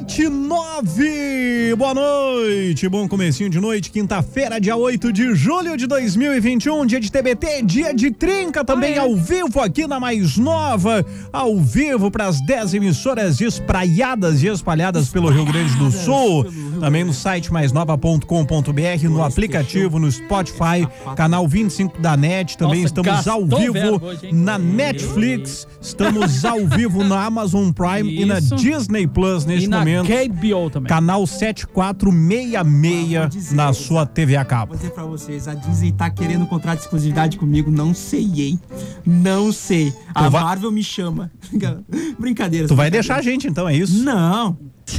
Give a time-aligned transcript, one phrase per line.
[0.00, 1.74] 79.
[1.76, 7.12] Boa noite, bom comecinho de noite, quinta-feira, dia 8 de julho de 2021, dia de
[7.12, 12.40] TBT, dia de trinca também ao vivo aqui na Mais Nova, ao vivo para as
[12.40, 16.46] 10 emissoras espraiadas e espalhadas, pelo Rio Grande do Sul,
[16.80, 23.28] também no site maisnova.com.br, no aplicativo, no Spotify, canal 25 da NET, também Nossa, estamos
[23.28, 24.00] ao vivo
[24.32, 28.22] na Netflix, estamos ao vivo na Amazon Prime Isso.
[28.22, 30.32] e na Disney Plus neste momento na momento.
[30.34, 30.88] KBO também.
[30.88, 34.72] Canal 7466 na sua TV a cabo.
[34.72, 38.24] Vou dizer pra vocês, a Disney tá querendo um contrato de exclusividade comigo, não sei,
[38.42, 38.60] hein?
[39.06, 39.92] Não sei.
[40.14, 41.30] A vai- Marvel me chama.
[42.18, 42.66] Brincadeira.
[42.68, 44.02] Tu vai deixar a gente então, é isso?
[44.02, 44.58] Não.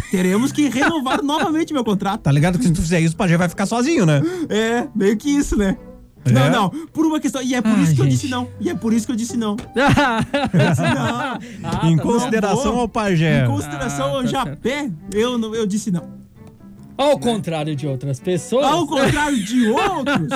[0.10, 2.22] Teremos que renovar novamente meu contrato.
[2.22, 4.22] Tá ligado que se tu fizer isso, o Pajé vai ficar sozinho, né?
[4.50, 5.78] É, meio que isso, né?
[6.24, 6.32] É?
[6.32, 7.42] Não, não, por uma questão.
[7.42, 8.14] E é por Ai, isso que eu gente.
[8.14, 8.48] disse não.
[8.60, 9.56] E é por isso que eu disse não.
[9.76, 11.90] Ah, Eu disse não.
[11.90, 12.80] em tá consideração bom.
[12.82, 13.44] ao Pajé.
[13.44, 16.22] Em consideração Ah, ao tá Japé, eu, não- eu disse não.
[16.98, 18.64] Ao contrário de outras pessoas.
[18.68, 20.28] Ao contrário de outros.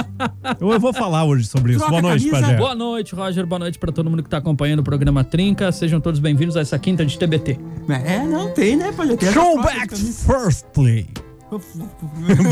[0.59, 1.79] Eu, eu vou falar hoje sobre isso.
[1.79, 2.57] Troca Boa noite, camisa, Pajé.
[2.57, 3.45] Boa noite, Roger.
[3.45, 5.71] Boa noite pra todo mundo que tá acompanhando o programa Trinca.
[5.71, 7.59] Sejam todos bem-vindos a essa quinta de TBT.
[8.03, 9.15] É, não tem, né, Pajé?
[9.15, 10.25] Tem essas Showback próprias camisas.
[10.25, 11.07] firstly.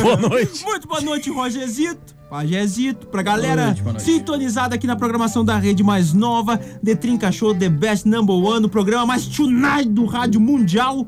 [0.01, 0.63] Boa noite.
[0.65, 2.15] Muito boa noite, Rogerzito.
[2.29, 4.05] Pajezito, pra galera Boa noite, boa noite.
[4.05, 8.65] sintonizada aqui na programação da rede mais nova, The Trinca Show, The Best Number One,
[8.65, 11.05] o programa mais tonight do rádio mundial.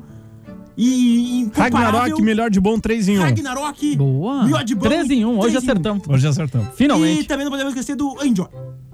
[0.78, 1.50] E.
[1.54, 3.22] Ragnarok, melhor de bom, 3 em 1.
[3.22, 3.96] Ragnarok.
[3.96, 4.44] Boa.
[4.44, 5.38] Melhor de bom, 3 em 1.
[5.40, 6.06] Hoje acertamos.
[6.06, 6.68] Hoje acertamos.
[6.68, 7.24] E Finalmente.
[7.26, 8.46] também não podemos esquecer do Enjoy.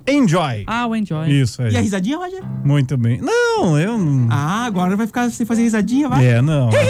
[0.06, 0.64] Enjoy.
[0.66, 1.28] Ah, o Enjoy.
[1.30, 1.72] Isso aí.
[1.72, 2.42] E a risadinha, Roger?
[2.64, 3.20] Muito bem.
[3.20, 4.26] Não, eu não.
[4.30, 6.26] Ah, agora vai ficar sem fazer risadinha, vai?
[6.26, 6.70] É, não.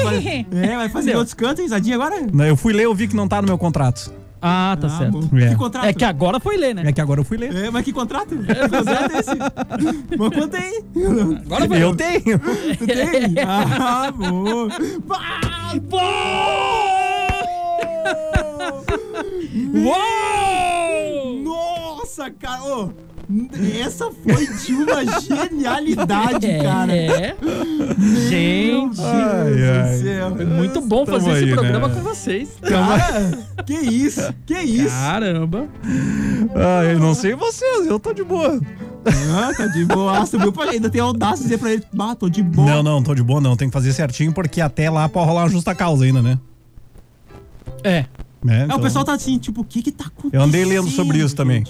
[0.52, 1.18] É, vai fazer Entendeu?
[1.18, 2.16] outros cantos, risadinha agora?
[2.32, 4.12] Não, Eu fui ler, eu vi que não tá no meu contrato.
[4.44, 5.12] Ah, tá Ah, certo.
[5.20, 5.38] bom.
[5.38, 5.50] É.
[5.50, 5.86] Que contrato?
[5.86, 6.82] É que agora foi ler, né?
[6.86, 7.54] É que agora eu fui ler.
[7.54, 8.34] É, mas que contrato?
[8.34, 9.30] É esse?
[10.18, 10.82] Mas conta aí.
[11.46, 12.38] Agora foi Eu tenho.
[12.78, 13.34] Tu tem?
[13.46, 14.68] Ah, bom.
[15.06, 15.74] Bah,
[19.74, 20.61] Uou!
[22.12, 22.62] Nossa, cara.
[22.62, 22.90] ô,
[23.82, 26.94] essa foi de uma genialidade, cara.
[26.94, 27.34] É.
[28.28, 29.00] Gente.
[29.00, 29.96] Ai, ai.
[29.96, 30.36] do céu.
[30.36, 31.94] Foi muito bom Tamo fazer aí, esse programa né?
[31.94, 32.50] com vocês.
[32.60, 34.34] Cara, que isso?
[34.44, 34.94] Que isso?
[34.94, 35.66] Caramba.
[36.54, 38.60] Ah, eu não sei vocês, eu tô de boa.
[39.06, 40.26] Ah, tá de boa.
[40.26, 42.68] Subiu pra ainda tem audácia de dizer pra ele, bah, tô de boa.
[42.68, 43.56] Não, não, tô de boa não.
[43.56, 46.38] Tem que fazer certinho porque até lá pode rolar uma justa causa ainda, né?
[47.82, 48.04] É.
[48.48, 50.34] É, Então, o pessoal tá assim, tipo, o que que tá acontecendo?
[50.34, 51.64] Eu andei lendo sobre isso também.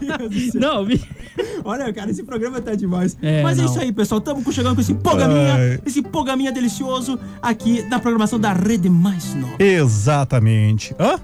[0.00, 0.60] Meu Deus do céu.
[0.60, 1.02] Não, vi.
[1.64, 3.16] Olha, cara, esse programa tá demais.
[3.22, 3.70] É, Mas é não.
[3.70, 4.20] isso aí, pessoal.
[4.20, 5.80] Tamo chegando com esse pogaminha, Ai.
[5.86, 9.54] esse pogaminha delicioso aqui na programação da Rede Mais Nova.
[9.58, 10.94] Exatamente.
[10.98, 11.18] Hã?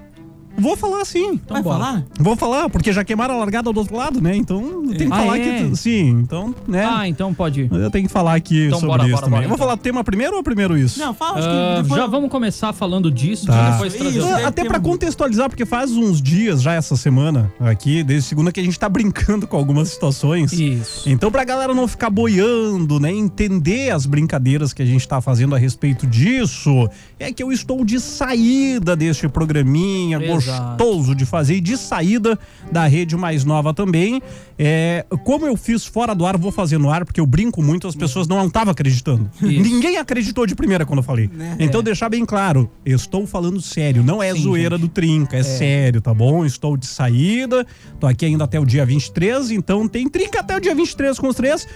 [0.58, 1.40] Vou falar sim.
[1.48, 1.78] Vai bora.
[1.78, 2.04] falar?
[2.18, 4.36] Vou falar, porque já queimaram a largada do outro lado, né?
[4.36, 5.64] Então tenho que Ah, falar é?
[5.68, 5.76] que.
[5.76, 6.84] Sim, então, né?
[6.90, 7.72] Ah, então pode ir.
[7.72, 9.30] Eu tenho que falar aqui Então sobre bora, isso bora, também.
[9.38, 9.66] bora, Eu vou então.
[9.66, 10.98] falar tema primeiro ou primeiro isso?
[10.98, 12.00] Não, fala, acho que depois...
[12.00, 13.70] já vamos começar falando disso, Tá.
[13.72, 18.28] depois trazer Isso, Até um- contextualizar, porque faz uns dias já essa semana aqui, desde
[18.28, 20.52] segunda, que a gente tá brincando com algumas situações.
[20.52, 21.08] Isso.
[21.08, 23.10] Então, pra galera não ficar boiando, né?
[23.12, 27.84] Entender as brincadeiras que a gente tá fazendo a respeito disso, é que eu estou
[27.84, 30.32] de saída deste programinha, Exato.
[30.46, 32.38] Gostoso de fazer, e de saída
[32.70, 34.22] da rede mais nova também.
[34.58, 37.86] É, como eu fiz fora do ar, vou fazer no ar, porque eu brinco muito,
[37.86, 39.30] as pessoas não estavam acreditando.
[39.42, 39.62] Isso.
[39.62, 41.28] Ninguém acreditou de primeira quando eu falei.
[41.32, 41.56] Né?
[41.58, 44.88] Então, deixar bem claro, estou falando sério, não é Sim, zoeira gente.
[44.88, 46.44] do Trinca, é, sério, tá bom?
[46.44, 47.66] Estou de saída,
[48.00, 51.28] tô aqui ainda até o dia 23, então tem Trinca até o dia 23 com
[51.28, 51.66] os três.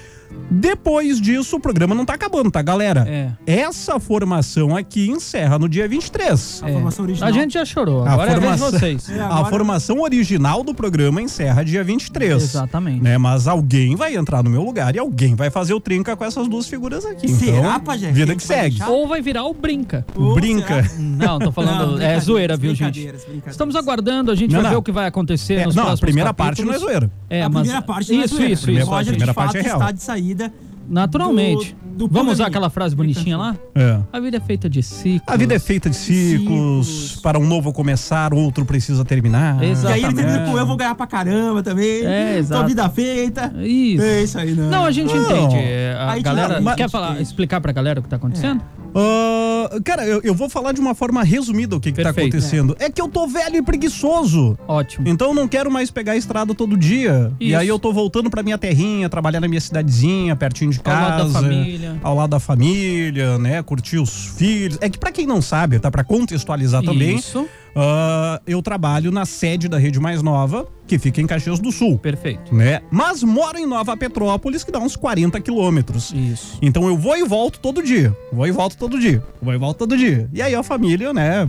[0.51, 3.07] Depois disso, o programa não tá acabando, tá, galera?
[3.09, 3.31] É.
[3.47, 6.63] Essa formação aqui encerra no dia 23.
[6.65, 7.29] A formação original.
[7.29, 8.05] A gente já chorou.
[8.05, 9.09] A Agora é a vez de formação- vocês.
[9.11, 12.43] É, A agora- formação original do programa encerra dia 23.
[12.43, 13.01] Exatamente.
[13.03, 13.17] Né?
[13.17, 16.49] Mas alguém vai entrar no meu lugar e alguém vai fazer o trinca com essas
[16.49, 17.29] duas figuras aqui.
[17.29, 18.11] Será, então, Pajé?
[18.11, 18.77] Vida que segue.
[18.79, 18.89] deixar?
[18.91, 20.05] Ou vai virar o brinca.
[20.17, 20.83] Ou Brinca.
[20.85, 20.99] será?
[21.01, 21.93] Não, tô falando.
[21.99, 23.09] Não, é zoeira, viu, gente?
[23.47, 24.81] Estamos aguardando, a gente Não, vai ver não.
[24.81, 26.93] o que vai acontecer É, nos não, a próximos primeira parte não é capítulos.
[27.01, 27.13] zoeira.
[27.31, 28.53] É, a mas primeira parte não é isso, zoeira.
[28.53, 28.91] isso, Primeira isso.
[28.91, 29.79] O Roger, primeira de parte é real.
[30.21, 30.53] Saída.
[30.89, 31.77] Naturalmente.
[31.85, 33.55] do- do Vamos usar aquela frase bonitinha lá?
[33.75, 34.01] É.
[34.13, 35.23] A vida é feita de ciclos.
[35.27, 37.21] A vida é feita de ciclos, Ciclos.
[37.23, 39.57] para um novo começar, outro precisa terminar.
[39.57, 40.15] E aí ele Exatamente.
[40.17, 42.05] termina com eu vou ganhar pra caramba também.
[42.07, 42.61] É, exato.
[42.63, 43.53] Tua vida feita.
[43.63, 44.03] Isso.
[44.03, 44.69] É isso aí, não.
[44.71, 45.23] Não, a gente Não.
[45.23, 45.57] entende.
[45.63, 46.61] É, A Aí, galera.
[46.61, 48.61] mas- quer falar, explicar pra galera o que tá acontecendo?
[48.65, 52.11] Ah, Ah, cara, eu, eu vou falar de uma forma resumida o que, que tá
[52.11, 52.77] acontecendo.
[52.79, 52.91] É.
[52.91, 54.59] que eu tô velho e preguiçoso.
[54.67, 55.09] Ótimo.
[55.09, 57.33] Então eu não quero mais pegar a estrada todo dia.
[57.39, 57.59] E Isso.
[57.59, 61.23] aí eu tô voltando pra minha terrinha, trabalhar na minha cidadezinha, pertinho de Ao lado
[61.23, 61.33] casa.
[61.33, 61.97] da família.
[62.03, 63.63] Ao lado da família, né?
[63.63, 64.79] Curtir os filhos.
[64.81, 65.91] É que pra quem não sabe, tá?
[65.91, 67.17] Pra contextualizar também.
[67.17, 67.47] Isso.
[67.75, 71.99] Ah, eu trabalho na sede da Rede Mais Nova, que fica em Caxias do Sul.
[71.99, 72.55] Perfeito.
[72.55, 72.81] Né?
[72.91, 76.13] Mas moro em Nova Petrópolis, que dá uns 40 quilômetros.
[76.13, 76.59] Isso.
[76.61, 78.17] Então eu vou e volto todo dia.
[78.33, 79.23] Vou e volto todo dia.
[79.41, 80.29] Vou e volto todo dia.
[80.33, 81.49] E aí a família, né,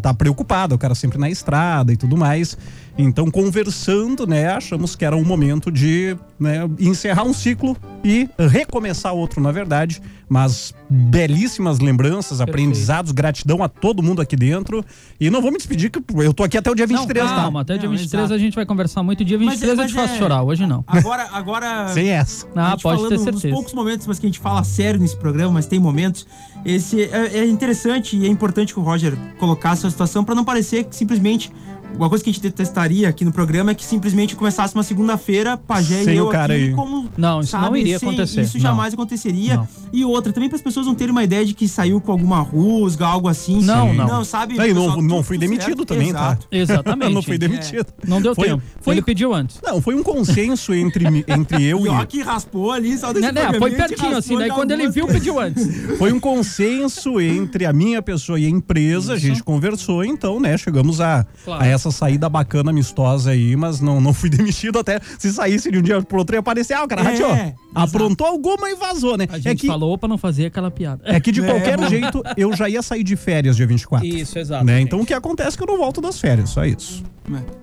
[0.00, 2.56] tá preocupada, o cara sempre na estrada e tudo mais.
[2.98, 9.14] Então, conversando, né, achamos que era um momento de né, encerrar um ciclo e recomeçar
[9.14, 10.02] outro, na verdade.
[10.32, 14.82] Mas belíssimas lembranças, aprendizados, gratidão a todo mundo aqui dentro.
[15.20, 17.42] E não vou me despedir, que eu tô aqui até o dia 23, não, tá?
[17.42, 18.32] calma, até o dia Não, 23 exato.
[18.34, 19.22] a gente vai conversar muito.
[19.26, 20.82] Dia 23 eu te faço é- chorar, hoje não.
[20.86, 21.88] Agora, agora.
[21.92, 22.46] Sem essa.
[22.56, 23.48] Ah, pode falando ter Nos certeza.
[23.54, 26.26] poucos momentos, mas que a gente fala sério nesse programa, mas tem momentos.
[26.64, 30.44] Esse é, é interessante e é importante que o Roger colocasse a situação para não
[30.46, 31.52] parecer que simplesmente.
[31.94, 35.58] Uma coisa que a gente detestaria aqui no programa é que simplesmente começasse uma segunda-feira,
[35.58, 36.72] Pajé Sem e eu o cara aqui aí.
[36.72, 37.06] como.
[37.18, 38.40] Não, isso não iria sem- acontecer.
[38.40, 38.62] Isso Não.
[38.62, 39.58] jamais aconteceria.
[39.58, 39.68] Não.
[39.92, 42.40] E outra, também para as pessoas não terem uma ideia de que saiu com alguma
[42.40, 43.62] rusga, algo assim.
[43.62, 43.96] Não, Sim.
[43.96, 44.06] não.
[44.06, 44.54] Não, sabe?
[44.56, 45.86] Não, e não- pessoal, não tudo- fui demitido certo.
[45.86, 46.18] também, tá?
[46.32, 46.46] Exato.
[46.52, 47.08] Exatamente.
[47.08, 47.86] Eu não fui demitido.
[48.06, 48.62] Não deu Foi- tempo.
[48.80, 49.58] foi- Ele pediu antes.
[49.62, 53.32] Não, foi um consenso entre, entre eu E ó, que raspou ali, só desse Né,
[53.32, 55.66] né, foi programinha, te pertinho assim, daí quando ele viu, pediu antes.
[55.98, 59.26] Foi um consenso entre a minha pessoa e a empresa, a Isso.
[59.26, 61.62] gente conversou, então, né, chegamos a, Claro.
[61.62, 65.00] a essa saída bacana, amistosa aí, mas não, não fui demitido até.
[65.18, 67.54] Se saísse de um dia pro outro, ia aparecer, ah, o cara, É.
[67.74, 67.96] exato.
[67.96, 69.26] aprontou alguma e vazou, né?
[69.30, 71.02] A É gente que, falou pra não fazer aquela piada.
[71.04, 71.88] é que de É, qualquer bom.
[71.88, 74.06] jeito, eu já ia sair de férias dia 24.
[74.06, 74.64] Isso, exato.
[74.64, 74.80] Né?
[74.80, 77.02] Então o que acontece é que eu não volto das férias, só isso.
[77.32, 77.62] É.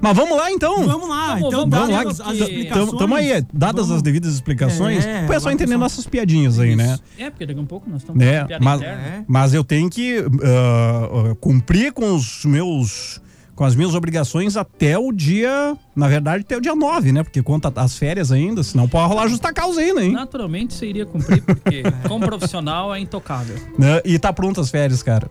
[0.00, 0.86] Mas vamos lá então.
[0.86, 2.86] Vamos lá, Vamos- então vamos dadas lá, as, as explicações.
[2.86, 6.76] Tamo, tamo aí, dadas vamos- as devidas explicações, É, o pessoal entender nossas piadinhas aí,
[6.76, 6.98] né?
[7.18, 8.44] É, porque daqui a um pouco nós estamos né?
[8.44, 8.82] piada Mas.
[8.82, 9.24] É.
[9.26, 13.20] mas eu tenho que ah, cumprir com os meus
[13.56, 17.22] com as minhas obrigações até o dia, na verdade, até o dia 9, né?
[17.22, 20.12] Porque conta as férias ainda, senão pode rolar justa causa ainda, hein?
[20.12, 23.56] Naturalmente você iria cumprir, porque como profissional é intocável.
[23.78, 24.00] Né?
[24.04, 25.28] E tá pronto as férias, cara.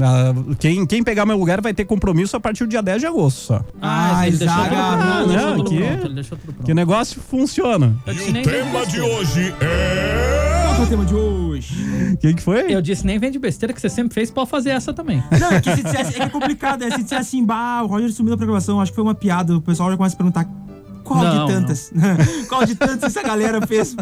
[0.00, 3.06] Ah, quem, quem pegar meu lugar vai ter compromisso a partir do dia 10 de
[3.06, 3.64] agosto só.
[3.80, 6.66] Ah, ele deixou tudo pronto, não, ele deixou tudo que- pronto, ele deixou tudo pronto.
[6.66, 7.96] Que o negócio funciona.
[8.06, 10.62] E o tema de hoje é.
[10.68, 11.41] Qual é o tema de hoje?
[12.20, 12.72] Quem que foi?
[12.72, 15.22] Eu disse nem vende besteira, que você sempre fez, pode fazer essa também.
[15.40, 16.90] Não, é que se dissesse, é que é complicado, né?
[16.90, 19.60] Se disser assim, bah, o Roger sumiu da programação, acho que foi uma piada, o
[19.60, 20.44] pessoal já começa a perguntar
[21.04, 21.92] qual Não, de tantas?
[22.48, 23.94] qual de tantas essa galera fez?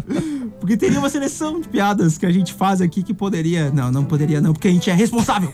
[0.59, 3.71] Porque teria uma seleção de piadas que a gente faz aqui que poderia.
[3.71, 5.53] Não, não poderia, não, porque a gente é responsável.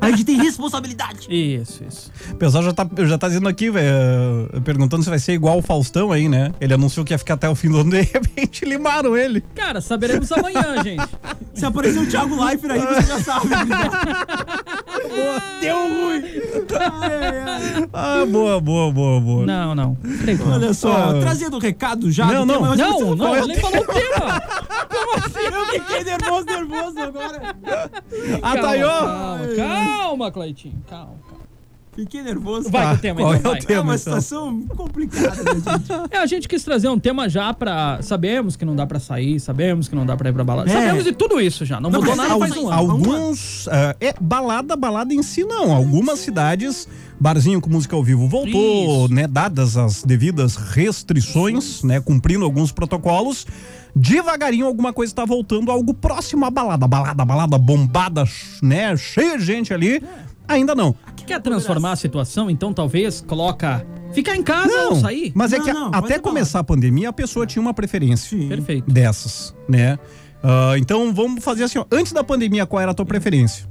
[0.00, 1.26] A gente tem responsabilidade.
[1.28, 2.10] Isso, isso.
[2.32, 5.58] O pessoal já tá, já tá dizendo aqui, velho, eh, perguntando se vai ser igual
[5.58, 6.52] o Faustão aí, né?
[6.60, 9.42] Ele anunciou que ia ficar até o fim do ano, de repente limaram ele.
[9.54, 11.02] Cara, saberemos amanhã, gente.
[11.54, 13.48] Se aparecer o Thiago Leifert aí, você já sabe.
[15.60, 16.22] Deu ruim.
[17.00, 17.88] Ai, ai, ai.
[17.92, 19.46] Ah, boa, boa, boa, boa.
[19.46, 19.98] Não, não.
[20.52, 21.20] Olha só, Ah.
[21.20, 22.26] trazendo o recado já.
[22.26, 22.60] Não, não.
[22.60, 24.42] tema, Não, não, qual é o ele nem falou o tema.
[25.50, 27.56] Eu fiquei nervoso, nervoso agora.
[28.84, 29.56] Ó.
[29.56, 30.82] Calma, calma, Cleitinho.
[30.88, 31.29] Calma.
[31.94, 32.70] Fiquei nervoso.
[32.70, 33.66] Vai Tá, com o tema, qual então, é o vai.
[33.66, 33.78] tema?
[33.80, 33.98] É uma então.
[34.20, 35.90] situação complicada, né, gente?
[36.10, 37.98] É, a gente quis trazer um tema já pra.
[38.00, 40.70] Sabemos que não dá pra sair, sabemos que não dá pra ir pra balada.
[40.70, 40.72] É.
[40.72, 41.80] Sabemos de tudo isso já.
[41.80, 42.72] Não, Não, mudou nada faz um ano.
[42.72, 43.68] Alguns.
[43.68, 45.72] ah, é, balada, balada em si não.
[45.72, 46.86] Algumas cidades,
[47.18, 49.14] barzinho com música ao vivo voltou, Isso.
[49.14, 49.26] né?
[49.26, 52.00] Dadas as devidas restrições, né?
[52.00, 53.46] Cumprindo alguns protocolos.
[53.94, 56.86] Devagarinho alguma coisa tá voltando, algo próximo à balada.
[56.86, 58.24] Balada, balada bombada,
[58.62, 58.96] né?
[58.96, 60.00] Cheia de gente ali.
[60.52, 60.94] Ainda não.
[61.26, 63.86] Quer transformar a situação, então talvez coloca.
[64.12, 65.30] Ficar em casa ou Não, sair?
[65.36, 68.48] mas é Não, que não, até começar a pandemia, a pessoa tinha uma preferência Sim.
[68.48, 68.90] Perfeito.
[68.90, 69.96] dessas, né?
[70.42, 71.84] Ah, então vamos fazer assim, ó.
[71.92, 73.70] Antes da pandemia, qual era a tua preferência?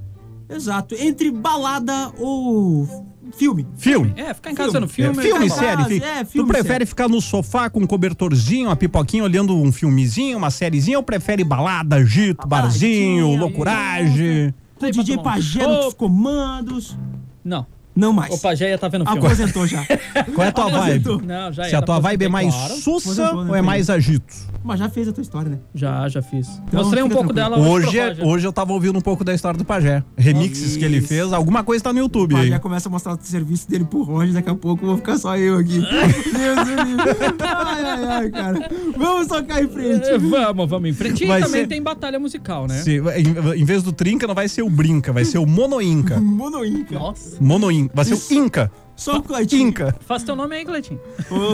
[0.49, 0.95] Exato.
[0.95, 3.05] Entre balada ou
[3.35, 3.67] filme.
[3.77, 4.13] Filme.
[4.15, 5.21] É, ficar em casa no É, filme.
[5.21, 5.59] filme, tá bom.
[5.61, 6.85] série, fi- é, Tu filme, prefere série.
[6.85, 11.43] ficar no sofá com um cobertorzinho, uma pipoquinha, olhando um filmezinho, uma sériezinha, ou prefere
[11.43, 14.53] balada, agito, barzinho, loucuragem?
[14.81, 16.97] O DJ Pajé dos comandos.
[17.43, 17.65] Não.
[17.95, 18.33] Não mais.
[18.33, 19.19] O Pajé ia tá vendo filme.
[19.19, 19.85] Aposentou já.
[20.33, 21.21] Qual é a tua vibe?
[21.25, 22.73] Não, já Se a tua vibe é mais claro.
[22.75, 24.33] sussa né, ou é mais agito?
[24.63, 25.57] Mas já fez a tua história, né?
[25.73, 26.47] Já, já fiz.
[26.67, 27.55] Então, Mostrei um pouco tranquilo.
[27.57, 27.87] dela hoje.
[27.87, 30.03] Hoje, é- hoje eu tava ouvindo um pouco da história do Pajé.
[30.17, 31.07] Remixes que ele Isso.
[31.07, 32.43] fez, alguma coisa tá no YouTube O aí.
[32.49, 35.37] Pajé começa a mostrar o serviço dele pro Roger, daqui a pouco vou ficar só
[35.37, 35.79] eu aqui.
[35.79, 37.35] Deus do livre.
[37.39, 38.69] Ai, ai, ai, cara.
[38.97, 40.07] Vamos tocar em frente.
[40.07, 41.23] É, Vamos, vamos em frente.
[41.23, 42.81] E Vai também ser- tem batalha musical, né?
[42.81, 46.19] Se- em, em vez do Trinca, não vai ser o Brinca, vai ser o Monoinca.
[46.21, 46.95] Monoinca.
[46.99, 47.37] Nossa.
[47.39, 47.91] Monoinca.
[47.95, 48.71] Vai ser o Inca.
[48.99, 49.95] Sou o Claytinha.
[50.01, 50.99] Faz teu nome aí, Claytinho.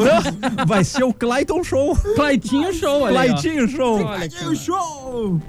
[0.66, 1.96] Vai ser o Clayton Show.
[2.16, 4.00] Claytinho Show, ali, Claytinho Show.
[4.00, 5.42] Claytinho Show.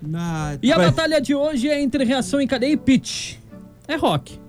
[0.00, 0.56] Na...
[0.62, 0.86] E a Vai.
[0.86, 3.34] batalha de hoje é entre Reação em Cadeia e Pitch.
[3.86, 4.40] É rock.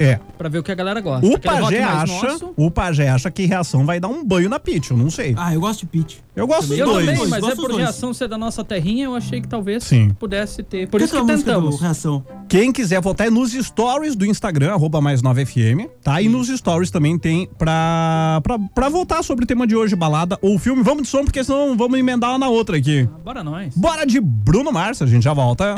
[0.00, 0.18] É.
[0.38, 1.26] Pra ver o que a galera gosta.
[1.26, 2.54] O pajé, acha, nosso.
[2.56, 5.34] o pajé acha que reação vai dar um banho na Pitch, eu não sei.
[5.36, 6.16] Ah, eu gosto de Pitch.
[6.34, 7.82] Eu gosto dos Eu também, mas é Gosto é por dois.
[7.82, 10.08] reação ser da nossa terrinha, eu achei que talvez Sim.
[10.18, 10.88] pudesse ter.
[10.88, 11.80] Por isso que é tentamos.
[11.80, 12.24] Reação.
[12.48, 16.22] Quem quiser votar é nos stories do Instagram, arroba mais 9FM, tá?
[16.22, 20.38] E nos stories também tem pra, pra, pra votar sobre o tema de hoje, balada
[20.40, 20.82] ou filme.
[20.82, 23.06] Vamos de som, porque senão vamos emendar uma na outra aqui.
[23.12, 23.74] Ah, bora nós.
[23.76, 25.74] Bora de Bruno Mars, a gente já volta.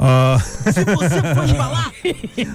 [0.00, 1.92] Ah, Se você for embalar,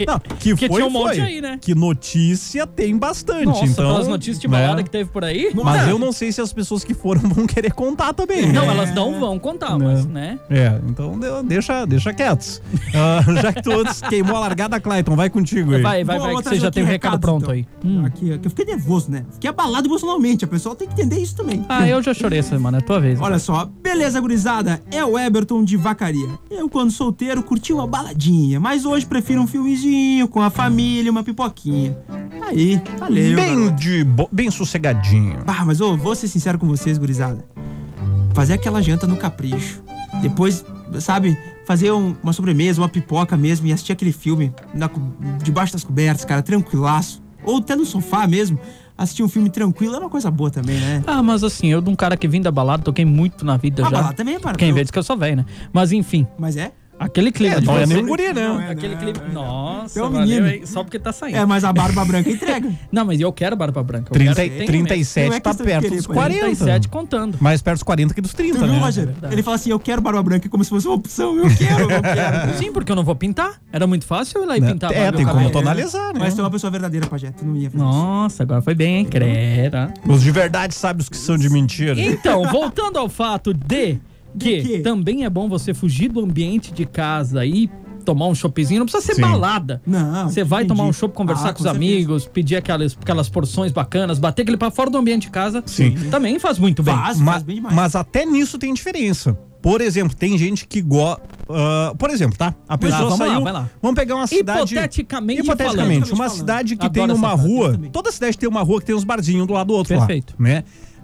[0.08, 1.22] não, que Porque foi, tinha um monte foi.
[1.22, 1.58] aí, né?
[1.62, 3.46] Que notícia tem bastante.
[3.46, 4.60] Nossa, então, pelas notícias de né?
[4.62, 5.52] balada que teve por aí.
[5.54, 8.52] Mas eu não sei se as pessoas que foram vão querer contar também.
[8.52, 8.74] Não, né?
[8.74, 9.88] elas não vão contar, Não.
[9.88, 10.40] mas, né?
[10.50, 12.62] É, então de- deixa, deixa quietos.
[12.96, 15.82] Ah, já que todos queimou a largada, Clayton, vai contigo aí.
[15.82, 17.54] Vai, vai, vai, que você já tem o recado recados, pronto então.
[17.54, 17.68] aí.
[17.84, 18.06] Hum.
[18.06, 19.26] Aqui, aqui eu fiquei nervoso, né?
[19.34, 20.46] Fiquei abalado emocionalmente.
[20.46, 21.66] A pessoa tem que entender isso também.
[21.68, 23.20] Ah, eu já chorei essa semana, é tua vez.
[23.20, 24.82] Olha só, beleza, gurizada?
[24.92, 26.28] É o Eberton de Vacaria.
[26.50, 31.24] Eu, quando solteiro, curti uma baladinha, mas hoje prefiro um filmezinho com a família, uma
[31.24, 31.98] pipoquinha.
[32.48, 33.36] Aí, valeu.
[33.36, 33.76] Bem, garoto.
[33.78, 35.40] de bo- bem sossegadinho.
[35.48, 37.44] Ah, mas ô, vou ser sincero com vocês, gurizada.
[38.34, 39.82] Fazer aquela janta no capricho.
[40.22, 40.64] Depois,
[41.00, 44.90] sabe, fazer um- uma sobremesa, uma pipoca mesmo e assistir aquele filme na
[45.42, 47.22] debaixo das cobertas, cara, tranquilaço.
[47.44, 48.60] Ou até no sofá mesmo.
[48.96, 51.04] Assistir um filme tranquilo é uma coisa boa também, né?
[51.08, 53.82] Ah, mas assim, eu de um cara que vim da balada, toquei muito na vida
[53.82, 53.96] A já.
[53.98, 55.46] balada também é para- Quem vê diz que eu sou velho, né?
[55.74, 56.72] Mas enfim, Mas é?
[57.04, 58.48] Aquele clima É, de não é nem um guri, né?
[58.48, 58.70] Não é.
[58.72, 59.20] Aquele clima.
[59.32, 60.48] Nossa, É um valeu, menino.
[60.48, 60.66] hein?
[60.66, 61.38] Só porque tá saindo.
[61.38, 62.72] É, mas a barba branca entrega.
[62.92, 64.08] Não, mas eu quero barba branca.
[64.10, 66.14] Eu 30, quero, tenho 37 Não é tá perto querer, dos pô.
[66.14, 66.40] 40.
[66.46, 67.38] 37 contando.
[67.40, 68.80] Mais perto dos 40 que dos 30, Tu viu, né?
[68.80, 69.06] Roger?
[69.08, 69.34] verdade.
[69.34, 71.36] Ele fala assim: eu quero barba branca como se fosse uma opção.
[71.38, 72.54] Eu quero, eu quero.
[72.58, 73.62] Sim, porque eu não vou pintar.
[73.72, 74.72] Era muito fácil eu ir lá e Né?
[74.72, 74.92] pintar.
[74.92, 76.20] É, tem do como tonalizar, né?
[76.20, 77.32] Mas tu é uma pessoa verdadeira, Pajé.
[77.32, 77.94] Tu não ia fazer isso.
[77.94, 79.06] Nossa, agora foi bem, hein?
[79.06, 79.94] Crera.
[80.08, 82.00] Os de verdade sabem os que são de mentira.
[82.00, 83.98] Então, voltando ao fato de
[84.40, 87.70] que também é bom você fugir do ambiente de casa e
[88.06, 88.80] tomar um choppzinho.
[88.80, 89.22] Não precisa ser Sim.
[89.22, 89.82] balada.
[89.88, 90.78] Não, Você vai entendi.
[90.78, 91.94] tomar um chopp, conversar Ah, com os com certeza.
[91.94, 95.64] amigos, pedir aquelas, aquelas porções bacanas, bater aquele pra fora do ambiente de casa.
[95.66, 95.92] Sim.
[96.12, 96.94] Também faz muito bem.
[96.94, 97.74] Faz, Ma- faz bem demais.
[97.76, 99.38] mas até nisso tem diferença.
[99.62, 101.22] Por exemplo, tem gente que gosta.
[101.98, 102.54] por exemplo, tá?
[102.68, 103.42] A pessoa vamos lá, saiu.
[103.44, 103.70] vai lá.
[103.82, 104.74] Vamos pegar uma cidade.
[104.74, 106.16] Hipoteticamente Hipoteticamente, falando.
[106.20, 107.80] uma cidade que Adoro tem uma rua.
[107.92, 110.36] Toda cidade tem uma rua que tem uns barzinhos do lado do outro Perfeito.
[110.38, 110.44] lá.
[110.46, 110.64] Né?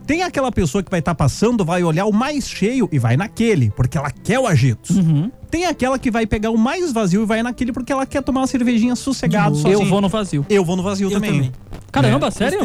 [0.09, 3.69] Tem aquela pessoa que vai estar passando, vai olhar o mais cheio e vai naquele,
[3.75, 4.91] porque ela quer o agito.
[4.91, 5.31] Uhum.
[5.51, 8.41] Tem aquela que vai pegar o mais vazio e vai naquele porque ela quer tomar
[8.41, 8.95] uma cervejinha boa.
[9.05, 9.71] sozinha.
[9.71, 10.43] Eu vou no vazio.
[10.49, 11.31] Eu vou no vazio Eu também.
[11.33, 11.51] também.
[11.91, 12.31] Caramba, É.
[12.31, 12.59] sério?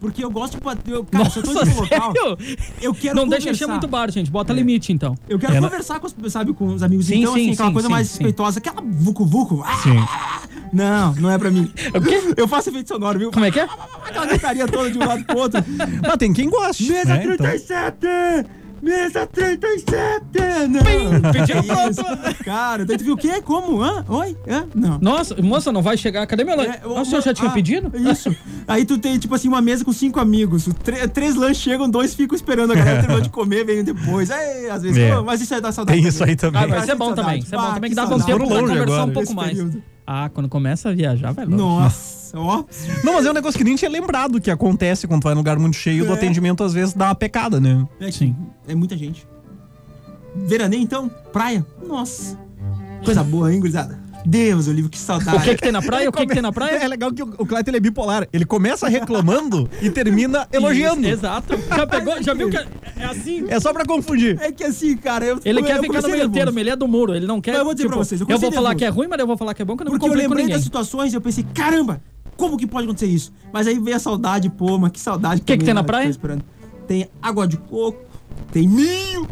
[0.00, 2.12] Porque eu gosto de eu- Cara, se eu tô Nossa, em um local,
[2.82, 3.50] eu quero Não deixa conversar.
[3.52, 4.28] encher muito bar, gente.
[4.28, 5.16] Bota limite, então.
[5.28, 7.06] Eu quero É, na- conversar com, os, sabe, com os amigos.
[7.06, 8.14] Sim, então, sim, assim, aquela sim, coisa sim, mais sim.
[8.14, 8.58] respeitosa.
[8.58, 9.62] Aquela vucu-vucu.
[9.64, 9.96] Ah, Sim.
[10.72, 11.72] Não, não é pra mim.
[11.94, 12.20] O quê?
[12.36, 13.30] Eu faço efeito sonoro, viu?
[13.30, 13.64] Como é que é?
[14.06, 15.64] Aquela gritaria toda de um lado pro outro.
[16.02, 16.90] Mas tem quem goste.
[16.90, 17.24] Mesa né?
[17.24, 18.50] Então- 37!
[18.82, 20.22] Mesa 37!
[20.70, 21.30] Não!
[21.30, 22.44] pediram Que isso?
[22.44, 23.42] Cara, daí tu viu o quê?
[23.42, 23.82] Como?
[23.82, 24.02] Hã?
[24.08, 24.34] Oi?
[24.48, 24.64] Hã?
[24.74, 24.98] Não.
[25.02, 26.26] Nossa, moça, não vai chegar.
[26.26, 26.70] Cadê meu lanche?
[26.70, 27.92] É, Ah, o senhor já tinha ah, pedido?
[27.94, 28.34] Isso.
[28.66, 30.66] Aí tu tem, tipo assim, uma mesa com cinco amigos.
[30.82, 32.72] Tre- três lanches chegam, dois ficam esperando.
[32.72, 34.30] A galera terminou de comer, vem depois.
[34.30, 35.20] Aí, às vezes, É.
[35.20, 35.98] mas isso aí dá saudade.
[36.00, 36.62] Tem isso aí também.
[36.62, 37.40] Ah, mas isso é bom também.
[37.40, 38.32] Isso é bom Ah, também que dá saudade.
[38.32, 39.58] tempo pra conversar um pouco mais.
[40.12, 41.56] Ah, quando começa a viajar, vai longe.
[41.62, 42.64] Nossa, ó.
[43.04, 45.40] Não, mas é um negócio que nem tinha lembrado que acontece quando tu vai num
[45.40, 46.14] lugar muito cheio do É.
[46.16, 47.86] atendimento, às vezes dá uma pecada, né?
[48.00, 48.34] É, Sim.
[48.66, 49.24] É muita gente.
[50.34, 51.08] Veraneio, então?
[51.32, 51.64] Praia?
[51.86, 52.36] Nossa.
[53.04, 53.99] Coisa boa, hein, gurizada?
[54.24, 55.38] Deus, Olívio, que saudade.
[55.38, 56.08] O que que tem na praia?
[56.08, 56.76] O que que tem na praia?
[56.76, 58.28] É legal que o, o Cleiton ele é bipolar.
[58.32, 61.00] Ele começa reclamando e termina elogiando.
[61.02, 61.54] Isso, exato.
[61.74, 62.66] Já pegou, já viu que é
[63.00, 63.44] é assim?
[63.48, 64.38] É só pra confundir.
[64.40, 66.76] É que assim, cara, eu Ele eu, quer eu ficar no meio termo, ele é
[66.76, 67.52] do muro, ele não quer.
[67.52, 69.26] Mas eu vou dizer pra vocês, eu eu vou falar que é ruim, mas eu
[69.26, 71.16] vou falar que é bom, que eu não me Porque eu lembrei das situações e
[71.16, 72.02] eu pensei, caramba,
[72.36, 73.32] como que pode acontecer isso?
[73.52, 75.40] Mas aí veio a saudade, pô, mas que saudade.
[75.40, 76.04] Que que também, tem na né, praia?
[76.04, 76.44] tô esperando.
[76.86, 78.04] Tem água de coco,
[78.52, 79.28] tem milho,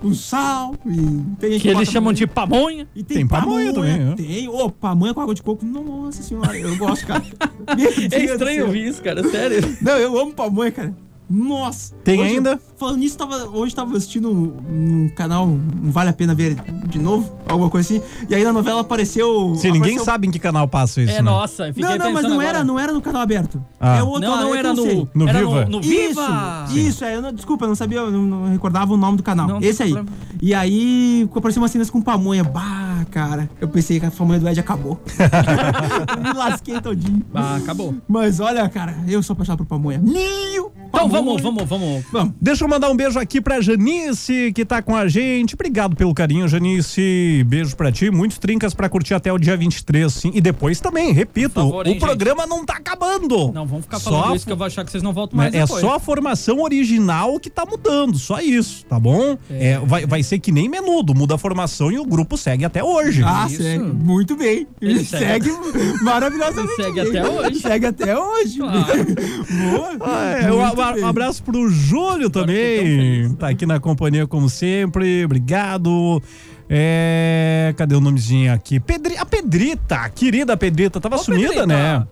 [0.00, 0.96] com sal, e
[1.38, 2.86] tem gente Que eles chamam de pamonha.
[2.94, 4.14] E tem, Tem pamonha também, é.
[4.14, 5.64] Tem, ô, pamonha com água de coco.
[5.64, 7.22] Nossa senhora, eu gosto, cara.
[8.10, 9.76] É estranho ouvir isso, cara, sério.
[9.82, 10.94] Não, eu amo pamonha, cara.
[11.30, 11.94] Nossa.
[12.04, 12.58] Tem Hoje- ainda?
[12.76, 16.54] Falando nisso, tava, hoje tava assistindo um, um canal, um Vale a Pena Ver
[16.86, 18.02] de novo, alguma coisa assim.
[18.28, 19.52] E aí na novela apareceu...
[19.56, 21.22] Se ninguém apareceu- sabe em que canal passa isso, É, né?
[21.22, 22.48] nossa, fiquei Não, não, mas não agora.
[22.48, 23.62] era, não era no canal aberto.
[23.80, 23.96] Ah.
[23.98, 25.08] É outro, Não, não era no.
[25.12, 25.64] No era Viva?
[25.64, 26.64] No, no Viva!
[26.68, 29.16] Isso, isso, é, eu não- desculpa, eu não sabia, eu não, não recordava o nome
[29.16, 29.48] do canal.
[29.48, 29.92] Não Esse aí.
[29.92, 30.16] problema.
[30.40, 32.44] E aí apareceu umas cenas com pamonha.
[32.44, 35.00] Bah, cara, eu pensei que a pamonha do Ed acabou.
[36.16, 37.22] eu me lasquei todinho.
[37.34, 37.94] Ah, acabou.
[38.06, 39.98] Mas olha, cara, eu sou apaixonado por pamonha.
[39.98, 40.70] Milho!
[40.88, 41.17] Então pamonha.
[41.24, 42.04] Vamos, vamos, vamos.
[42.12, 42.34] Vamos.
[42.40, 45.54] Deixa eu mandar um beijo aqui pra Janice, que tá com a gente.
[45.54, 47.44] Obrigado pelo carinho, Janice.
[47.46, 48.10] Beijo pra ti.
[48.10, 50.30] Muitos trincas pra curtir até o dia 23, sim.
[50.34, 53.52] E depois também, repito, favor, o hein, programa não tá acabando.
[53.52, 55.36] Não, vamos ficar Só falando a isso que eu vou achar que vocês não voltam
[55.36, 55.80] mais É depois.
[55.80, 59.36] só a formação original que tá mudando, só isso, tá bom?
[59.50, 62.82] É, vai, vai ser que nem menudo, muda a formação e o grupo segue até
[62.82, 63.22] hoje.
[63.24, 63.62] Ah, Isso.
[63.62, 63.84] segue.
[63.84, 64.66] Muito bem.
[64.80, 65.50] Ele, Ele segue,
[66.02, 66.80] maravilhosamente.
[66.80, 67.20] Ele segue bem.
[67.20, 67.60] até hoje.
[67.60, 68.58] Segue até hoje.
[68.58, 69.06] Claro.
[69.70, 69.96] Boa.
[70.00, 71.22] Ah, é, bem.
[71.22, 73.34] abraço pro Júlio também.
[73.34, 75.24] Tá aqui na companhia como sempre.
[75.24, 76.22] Obrigado.
[76.70, 78.78] É, cadê o nomezinho aqui?
[78.78, 82.06] Pedri, a Pedrita, querida Pedrita, tava Ô, sumida, Pedrita, né?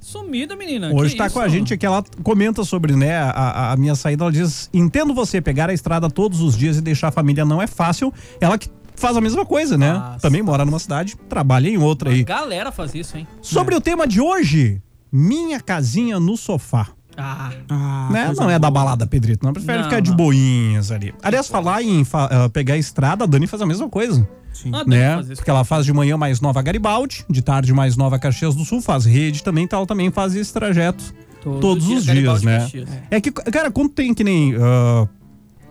[0.00, 0.92] Sumida, menina.
[0.92, 1.34] Hoje que tá isso?
[1.36, 5.14] com a gente aqui, ela comenta sobre, né, a, a- minha saída, ela diz, entendo
[5.14, 8.58] você, pegar a estrada todos os dias e deixar a família não é fácil, ela
[8.58, 9.94] que faz a mesma coisa, né?
[9.94, 10.22] Faz.
[10.22, 12.24] Também mora numa cidade, trabalha em outra aí.
[12.24, 13.28] Galera faz isso, hein?
[13.40, 16.88] Sobre o tema de hoje, minha casinha no sofá.
[17.16, 18.32] Ah, Ah, né?
[18.36, 18.84] Não é da boa.
[18.84, 19.44] balada, Pedrito.
[19.44, 20.16] Não prefere Não, ficar de não.
[20.16, 21.14] boinhas ali.
[21.22, 24.26] Aliás, falar em fa- ah, pegar a estrada, a Dani faz a mesma coisa.
[24.52, 24.70] Sim.
[24.74, 25.34] Ah, deve né?
[25.34, 28.80] Porque ela faz de manhã mais nova Garibaldi, de tarde mais nova Caxias do Sul,
[28.82, 31.02] faz rede também, então ela também faz esse trajeto
[31.42, 32.58] Todo todos dia, os Garibaldi, dias, né?
[32.60, 32.88] Caxias.
[33.10, 35.08] É que, cara, quando tem que nem ah,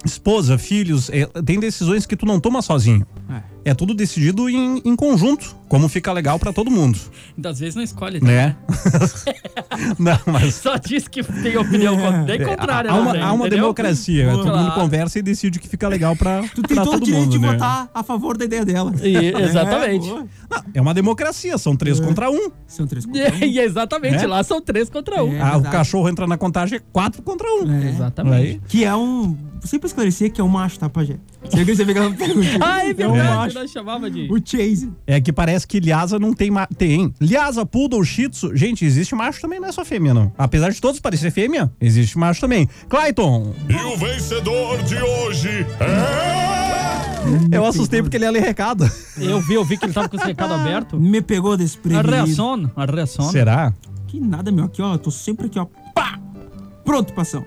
[0.03, 3.05] esposa, filhos, é, tem decisões que tu não toma sozinho.
[3.29, 3.41] É,
[3.75, 6.97] tudo decidido em, em conjunto, como fica legal pra todo mundo,
[7.37, 8.19] Das vezes não escolhe.
[8.19, 8.55] né?
[9.99, 11.95] não, mas Só diz que tem opinião
[12.25, 12.91] bem contrária.
[12.91, 14.31] há uma, também, há uma democracia, né?
[14.31, 14.81] todo mundo Claro.
[14.81, 17.31] conversa e decide o que fica legal pra, Tu tem todo o todo direito mundo,
[17.33, 17.51] de né?
[17.53, 18.93] votar a favor da ideia dela.
[19.01, 20.07] E- exatamente.
[20.07, 20.27] É, boa.
[20.73, 22.49] É uma democracia, são três contra um.
[22.67, 23.37] São três contra um.
[23.43, 24.27] E exatamente, É?
[24.27, 25.33] lá são três contra um.
[25.35, 25.41] É.
[25.41, 27.81] Ah, o cachorro entra na contagem é quatro contra um.
[27.81, 27.89] É.
[27.89, 28.35] Exatamente.
[28.35, 29.37] Aí, Que é um.
[29.63, 31.17] Sempre esclarecer que é um macho, tá, Pajé?
[31.43, 32.47] Você que você pegava pergunta.
[32.61, 33.59] Ah, é um verdade, macho.
[33.59, 34.27] nós chamava de...
[34.31, 34.91] O Chase.
[35.05, 36.49] É que parece que Lhasa não tem.
[36.49, 36.65] Ma...
[36.67, 37.13] Tem.
[37.21, 38.55] Lhasa, Poodle, Shih Tzu.
[38.55, 40.31] Gente, existe macho também, não é só fêmea, não.
[40.37, 42.67] Apesar de todos parecer fêmea, existe macho também.
[42.89, 47.55] Clayton, E o vencedor de hoje é.
[47.55, 48.89] eu assustei porque ele ia ler recado.
[49.17, 50.99] Eu vi, eu vi que ele tava com esse recado aberto.
[50.99, 52.09] Me pegou A desprevenido.
[52.09, 53.29] reação, a reação.
[53.29, 53.73] Será?
[54.07, 54.65] Que nada, meu.
[54.65, 54.93] Aqui, ó.
[54.95, 55.65] Eu tô sempre aqui, ó.
[55.93, 56.19] Pá!
[56.83, 57.45] Pronto pra ação.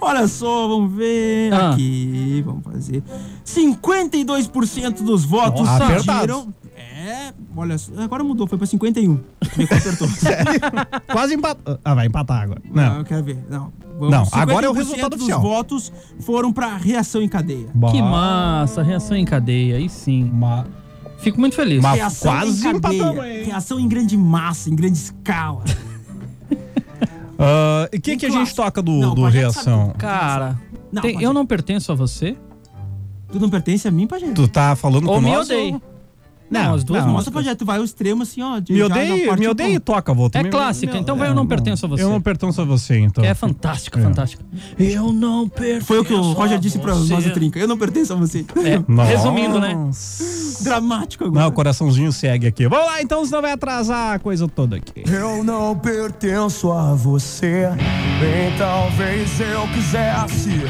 [0.00, 1.52] Olha só, vamos ver.
[1.52, 1.70] Ah.
[1.70, 3.02] Aqui, vamos fazer.
[3.44, 6.52] 52% dos votos surgiram.
[6.76, 7.92] É, olha só.
[7.98, 9.20] Agora mudou, foi pra 51.
[9.56, 10.08] Me consertou.
[11.12, 11.78] Quase empatou.
[11.84, 12.62] Ah, vai empatar agora.
[12.72, 12.98] Não, Não.
[12.98, 13.38] eu quero ver.
[13.50, 14.10] Não, vamos.
[14.10, 15.40] Não, agora é o 51% resultado dos oficial.
[15.42, 17.66] votos foram pra reação em cadeia.
[17.66, 20.30] Que Bah, massa, reação em cadeia, aí sim.
[20.32, 20.64] ma-
[21.18, 21.82] Fico muito feliz.
[21.82, 22.96] Mas- reação quase em cadeia.
[23.00, 23.44] empatamos, hein?
[23.44, 25.62] Reação em grande massa, em grande escala.
[27.38, 28.56] Ah, E o que, Um que a gente clássico.
[28.56, 29.92] toca do, Não, do reação?
[29.98, 30.58] Cara,
[30.92, 32.36] Não, tem- eu não pertenço a você?
[33.32, 34.30] Tu não pertence a mim, Pajé?
[34.32, 35.46] Tu tá falando Ou com me nós?
[35.50, 35.72] odeie?
[35.74, 35.82] ou-
[36.54, 37.24] Não, as duas não.
[37.34, 38.60] Pajé, tu vai ao extremo assim, ó.
[38.60, 40.30] de Me odeia, me odeia e toca, vou.
[40.32, 42.02] É clássica, então vai Eu Não Pertenço a Você.
[42.02, 43.22] Eu não pertenço a você, então.
[43.22, 44.44] Que é fantástica, fantástica.
[44.78, 47.58] Eu não pertenço Foi o que o Roger disse pra nós Trinca.
[47.58, 48.44] Eu não pertenço a você.
[48.64, 49.10] É, Nossa.
[49.10, 49.74] resumindo, né?
[50.62, 51.42] Dramático agora.
[51.42, 52.68] Não, o coraçãozinho segue aqui.
[52.68, 55.02] Vamos lá, então, senão vai atrasar a coisa toda aqui.
[55.06, 57.68] Eu não pertenço a você,
[58.20, 60.62] bem talvez eu quisesse,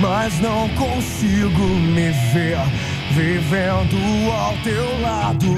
[0.00, 2.58] mas não consigo me ver
[3.10, 5.56] vivendo ao teu lado.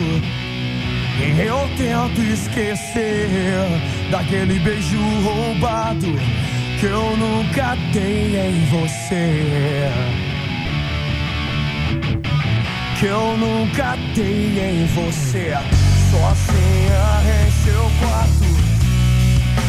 [1.18, 3.66] E eu tento esquecer
[4.10, 6.06] daquele beijo roubado
[6.80, 9.90] que eu nunca dei em você.
[12.98, 15.52] Que eu nunca dei em você,
[16.10, 18.50] sozinha em seu quarto.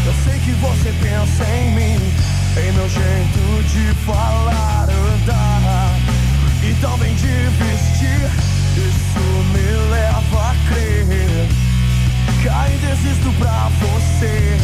[0.06, 1.98] Eu sei que você pensa em mim,
[2.58, 4.81] em meu jeito de falar,
[6.82, 8.22] também de vestir.
[8.76, 9.20] Isso
[9.54, 11.06] me leva a crer
[12.42, 14.58] que ainda existo pra você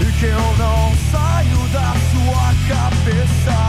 [0.00, 3.67] e que eu não saio da sua cabeça.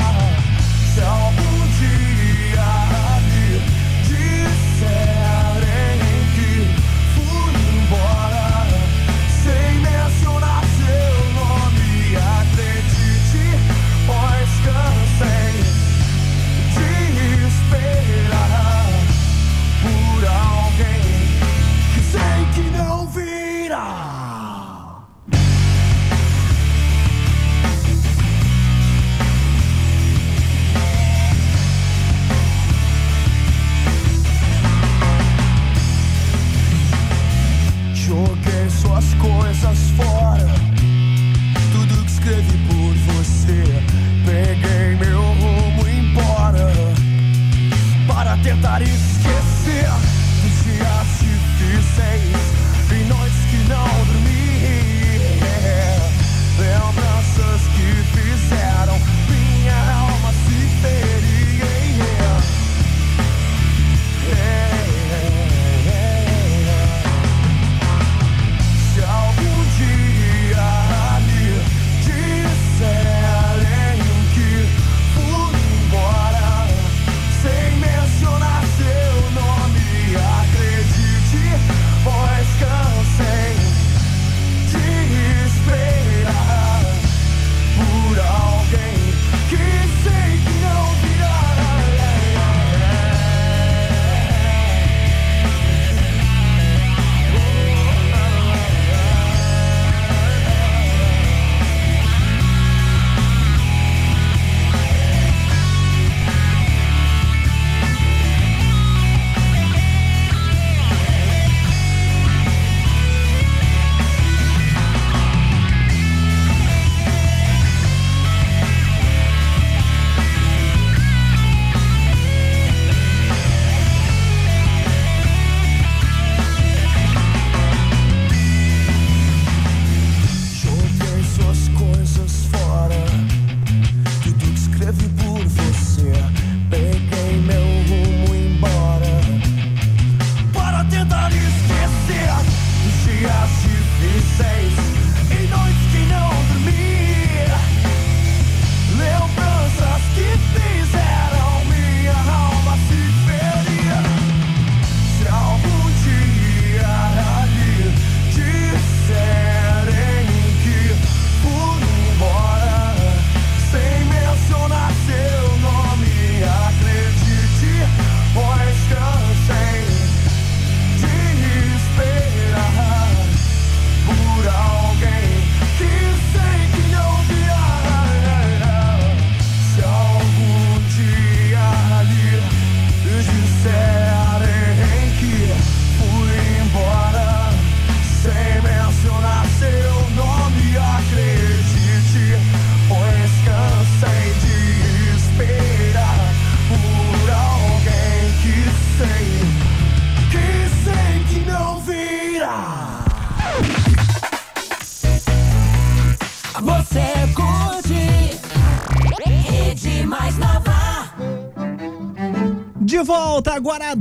[213.39, 213.95] Volta agora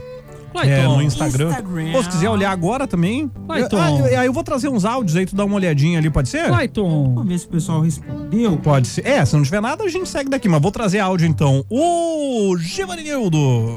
[0.52, 0.70] Clayton.
[0.72, 1.48] É, no Instagram.
[1.50, 1.92] Instagram.
[1.94, 3.30] Ou se quiser olhar agora também.
[3.46, 3.76] Clayton.
[3.80, 6.28] Ah, eu- Aí eu vou trazer uns áudios aí, tu dá uma olhadinha ali, pode
[6.28, 6.46] ser?
[6.48, 7.14] Clayton.
[7.14, 8.56] Vamos ver se o pessoal respondeu.
[8.56, 9.06] Pode ser.
[9.06, 11.64] É, se não tiver nada, a gente segue daqui, mas vou trazer áudio então.
[11.70, 13.76] O Givanildo.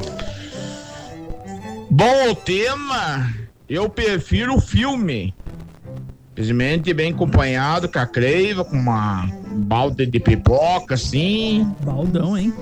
[1.89, 3.29] Bom o tema,
[3.69, 5.33] eu prefiro o filme.
[6.29, 11.67] Simplesmente bem acompanhado com a Creiva, com uma balde de pipoca, assim.
[11.83, 12.53] Baldão, hein?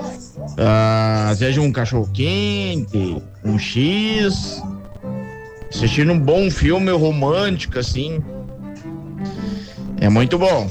[0.58, 4.62] Ah, seja um cachorro quente, um X.
[5.70, 8.24] Assistindo um bom filme romântico, assim.
[10.02, 10.70] É muito bom.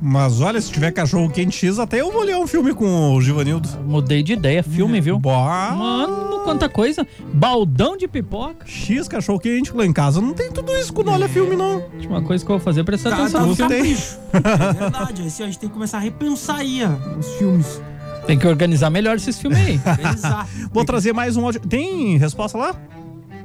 [0.00, 3.20] Mas olha, se tiver cachorro quente X, até eu vou ler um filme com o
[3.20, 3.68] Givanildo.
[3.84, 4.62] Mudei de ideia.
[4.62, 5.18] Filme, viu?
[5.18, 5.70] Boa.
[5.70, 7.06] Mano, quanta coisa.
[7.32, 8.66] Baldão de pipoca.
[8.66, 10.20] X, cachorro quente lá em casa.
[10.20, 11.82] Não tem tudo isso quando olha filme, não.
[11.94, 13.74] Última coisa que eu vou fazer é prestar atenção no filme.
[13.74, 13.96] Tem.
[14.36, 17.80] É verdade, assim, a gente tem que começar a repensar aí ó, os filmes.
[18.26, 19.80] Tem que organizar melhor esses filmes aí.
[20.72, 21.60] Vou trazer mais um áudio.
[21.60, 22.74] Tem resposta lá?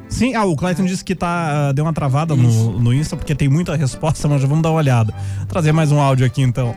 [0.09, 3.33] Sim, ah, o Clayton disse que tá, ah, deu uma travada no, no Insta, porque
[3.33, 5.13] tem muita resposta, mas já vamos dar uma olhada.
[5.37, 6.75] Vou trazer mais um áudio aqui então.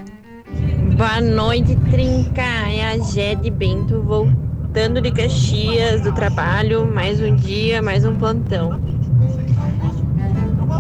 [0.97, 2.43] Boa noite, Trinca.
[2.43, 6.87] É a Jede Bento voltando de Caxias do trabalho.
[6.87, 8.81] Mais um dia, mais um plantão.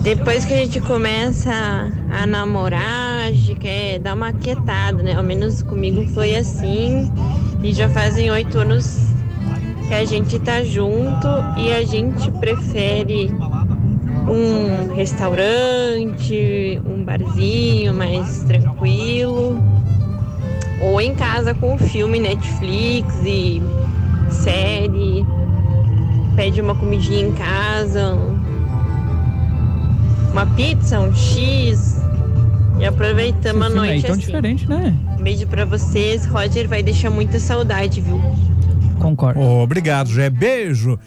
[0.04, 5.14] Depois que a gente começa a namorar, a gente quer dar uma quietada, né?
[5.14, 7.10] Ao menos comigo foi assim.
[7.62, 8.98] E já fazem oito anos
[9.88, 13.32] que a gente tá junto e a gente prefere
[14.28, 19.58] um restaurante, um barzinho mais tranquilo,
[20.82, 23.62] ou em casa com filme, Netflix e
[24.28, 25.24] série,
[26.36, 28.14] pede uma comidinha em casa,
[30.34, 31.94] uma pizza, um X
[32.80, 34.20] e aproveitamos a aí noite tão assim.
[34.20, 34.92] diferente, né?
[35.20, 38.20] Beijo pra vocês, Roger vai deixar muita saudade, viu?
[38.98, 39.40] Concordo.
[39.40, 40.28] Obrigado, Jé.
[40.28, 40.98] Beijo.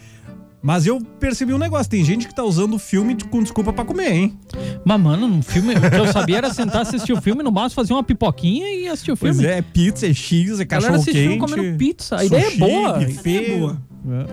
[0.62, 3.84] Mas eu percebi um negócio, tem gente que tá usando o filme com desculpa pra
[3.84, 4.38] comer, hein?
[4.82, 7.74] Mas, mano, no filme, o que eu sabia era sentar, assistir o filme, no máximo
[7.82, 9.36] fazer uma pipoquinha e assistir o filme.
[9.36, 11.36] Pois é, pizza, é X, é A cachorro quente.
[11.38, 12.16] comendo pizza.
[12.16, 12.92] A ideia é sushi, boa.
[12.98, 13.36] buffet.
[13.36, 13.76] É boa.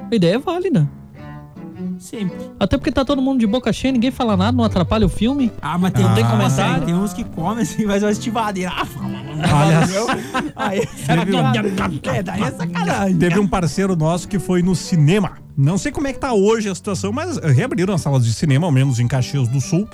[0.09, 0.89] A ideia é válida.
[1.99, 2.37] Sempre.
[2.59, 5.51] Até porque tá todo mundo de boca cheia, ninguém fala nada, não atrapalha o filme.
[5.61, 6.85] Ah, mas tem, Ah, um tem comentário?
[6.85, 8.71] tem uns que comem assim, mas vai estivadeira.
[8.75, 9.05] Ah, fala,
[9.53, 9.79] Olha.
[10.55, 10.79] Aí,
[12.15, 13.17] é, daí é sacanagem.
[13.17, 15.33] Teve um parceiro nosso que foi no cinema.
[15.57, 18.65] Não sei como é que tá hoje a situação, mas reabriram as salas de cinema,
[18.67, 19.87] ao menos em Caxias do Sul,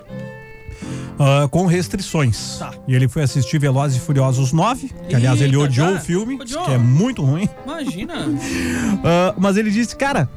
[1.20, 2.58] ah, com restrições.
[2.58, 2.72] Tá.
[2.88, 5.96] E ele foi assistir Velozes e Furiosos 9, que aliás ele Eita, odiou já?
[5.96, 6.64] o filme, Odiou?
[6.66, 7.48] que é muito ruim.
[7.66, 8.16] Imagina.
[9.04, 10.30] Ah, mas ele disse, cara,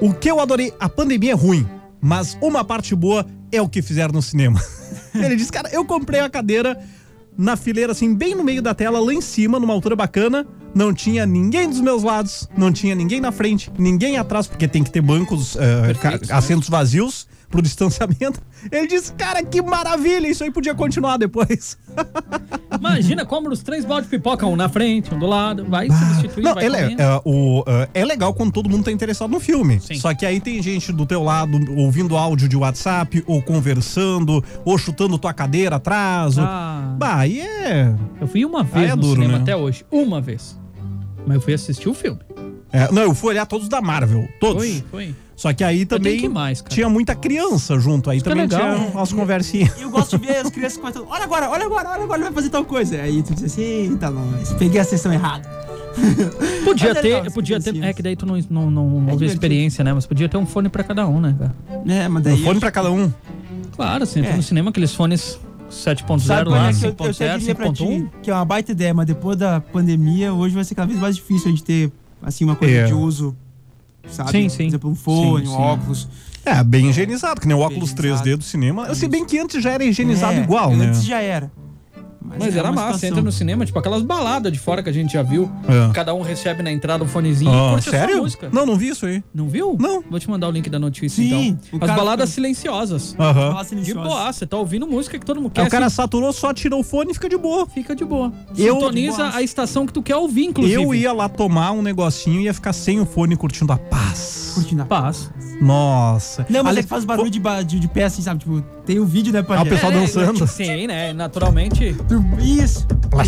[0.00, 1.66] o que eu adorei, a pandemia é ruim,
[2.00, 4.60] mas uma parte boa é o que fizeram no cinema.
[5.14, 6.78] ele disse, cara, eu comprei a cadeira
[7.36, 10.46] na fileira, assim, bem no meio da tela, lá em cima, numa altura bacana.
[10.74, 14.82] Não tinha ninguém dos meus lados, não tinha ninguém na frente, ninguém atrás, porque tem
[14.82, 16.38] que ter bancos, eh, Perfeitos, ca- né?
[16.38, 18.42] assentos vazios pro distanciamento.
[18.70, 21.78] Ele disse, cara, que maravilha, isso aí podia continuar depois.
[22.76, 26.42] Imagina, como os três baldes de pipoca, um na frente, um do lado, vai substituir,
[26.42, 29.38] Não, vai ele é, é, o, é, é legal quando todo mundo tá interessado no
[29.38, 29.78] filme.
[29.78, 29.94] Sim.
[29.94, 34.76] Só que aí tem gente do teu lado ouvindo áudio de WhatsApp, ou conversando, ou
[34.76, 36.36] chutando tua cadeira atrás.
[36.36, 36.96] ou- Ah.
[36.98, 37.94] Bah, aí é.
[38.20, 39.42] Eu fui uma vez é no duro, cinema né?
[39.42, 39.84] até hoje.
[39.92, 40.58] Uma vez.
[41.24, 42.18] Mas eu fui assistir o filme.
[42.72, 44.28] é, Não, eu fui olhar todos da Marvel.
[44.40, 44.62] Todos.
[44.64, 45.14] Foi, foi.
[45.36, 48.08] Só que aí também que mais, tinha muita criança junto.
[48.08, 48.76] Aí Isso é também legal.
[48.76, 49.80] tinha umas conversinhas.
[49.80, 52.32] Eu gosto de ver as crianças comentando, olha agora, olha agora, olha agora, ele vai
[52.32, 52.96] fazer tal coisa.
[53.00, 55.48] Aí tu diz assim, eita, nós, peguei a sessão errada.
[56.64, 57.82] Podia é legal ter, as podia ter.
[57.82, 59.24] É que daí tu não, não, não, viu divertido.
[59.32, 59.92] experiência, né?
[59.92, 61.54] Mas podia ter um fone pra cada um, né, cara?
[61.86, 62.42] É, mas Um daí...
[62.42, 63.12] fone pra cada um.
[63.76, 64.34] Claro, assim, É.
[64.34, 65.38] no cinema, aqueles fones
[65.70, 66.56] 7.0 Sabe lá,
[66.96, 68.08] qual é até 5.0, diria pra ti 5.1.
[68.22, 71.14] que é uma baita ideia, mas depois da pandemia, hoje vai ser cada vez mais
[71.16, 71.92] difícil a gente ter,
[72.22, 72.84] assim, uma coisa É.
[72.86, 73.36] de uso,
[74.08, 74.30] sabe?
[74.30, 74.56] Sim, sim.
[74.56, 75.62] Por exemplo, um fone, Sim, um sim.
[75.62, 76.08] óculos.
[76.44, 78.28] É, bem higienizado, que nem o óculos Higienizado.
[78.28, 78.94] 3D do cinema.
[78.94, 80.86] Se bem que antes já era higienizado É, igual, né?
[80.88, 81.50] Antes já era.
[82.24, 83.08] Mas é era massa, situação.
[83.10, 85.50] entra no cinema, tipo aquelas baladas de fora que a gente já viu.
[85.68, 85.92] É.
[85.92, 88.22] Cada um recebe na entrada um fonezinho e Ah, curte a sua sério?
[88.22, 88.48] música.
[88.52, 89.22] Não, não vi isso aí.
[89.34, 89.76] Não viu?
[89.78, 90.02] Não.
[90.10, 91.88] Vou te mandar o link da notícia, Sim, então.
[91.88, 93.14] As baladas fica- silenciosas.
[93.18, 93.62] Aham.
[93.82, 95.60] De boa, você tá ouvindo música que todo mundo quer.
[95.62, 97.66] Aí o cara assim, saturou, só tirou o fone e fica de boa.
[97.66, 98.32] fica de boa.
[98.56, 100.74] Eu- Sintoniza a estação que tu quer ouvir, inclusive.
[100.82, 104.52] Eu ia lá tomar um negocinho e ia ficar sem o fone curtindo a paz.
[104.54, 105.30] Curtindo a Paz.
[105.60, 106.46] Nossa.
[106.48, 108.40] Não, mas Ale- é que faz barulho de, ba- de, de pé, assim, sabe?
[108.40, 110.46] Tipo, tem o vídeo, né, pra Ah, o pessoal É, dançando.
[110.46, 111.12] Sim, né?
[111.12, 111.96] Naturalmente.
[112.40, 112.86] Isso.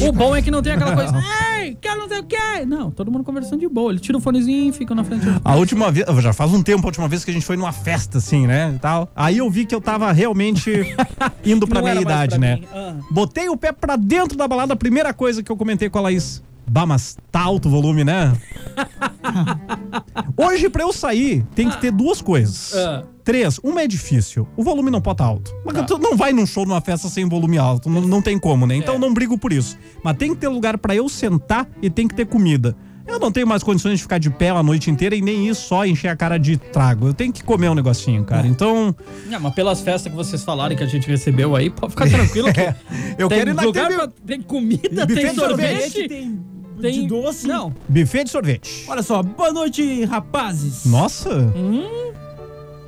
[0.08, 1.12] O bom é que não tem aquela coisa.
[1.60, 2.66] Ei, quero não sei o quê.
[2.66, 3.92] Não, todo mundo conversando de boa.
[3.92, 5.26] Ele tira o fonezinho e fica na frente.
[5.44, 7.72] A última vez, já faz um tempo, a última vez que a gente foi numa
[7.72, 8.72] festa, assim, né?
[8.76, 9.08] e Tal.
[9.14, 10.70] Aí eu vi que eu tava realmente
[11.44, 12.60] indo pra Não mais idade, pra né?
[12.72, 12.94] Ah.
[13.10, 16.02] Botei o pé pra dentro da balada, a primeira coisa que eu comentei com a
[16.02, 16.42] Laís.
[16.68, 18.32] Bah, mas tá alto o volume, né?
[20.36, 22.74] Hoje, pra eu sair, tem que ter duas coisas.
[22.76, 23.04] Ah.
[23.24, 23.58] Três.
[23.62, 24.46] Uma é difícil.
[24.56, 25.52] O volume não pode estar alto.
[25.64, 25.82] Mas Tá.
[25.84, 27.88] tu não vai num show, numa festa sem volume alto.
[27.90, 28.76] Não, não tem como, né?
[28.76, 28.98] Então É.
[28.98, 29.76] não brigo por isso.
[30.02, 32.76] Mas tem que ter lugar pra eu sentar e tem que ter comida.
[33.06, 35.68] Eu não tenho mais condições de ficar de pé a noite inteira e nem isso
[35.68, 37.06] só encher a cara de trago.
[37.06, 38.46] Eu tenho que comer um negocinho, cara.
[38.48, 38.94] Então,
[39.26, 42.08] Não, mas pelas festas que vocês falaram e que a gente recebeu aí, pode ficar
[42.08, 42.60] tranquilo que
[43.16, 45.82] eu tem quero ir lugar naquele pra, tem comida, Buffet tem de sorvete.
[45.92, 46.40] sorvete, Tem,
[46.80, 47.46] tem de doce.
[47.46, 48.84] Não, buffet de sorvete.
[48.88, 50.84] Olha só, boa noite, rapazes.
[50.86, 51.30] Nossa.
[51.56, 52.12] Hum?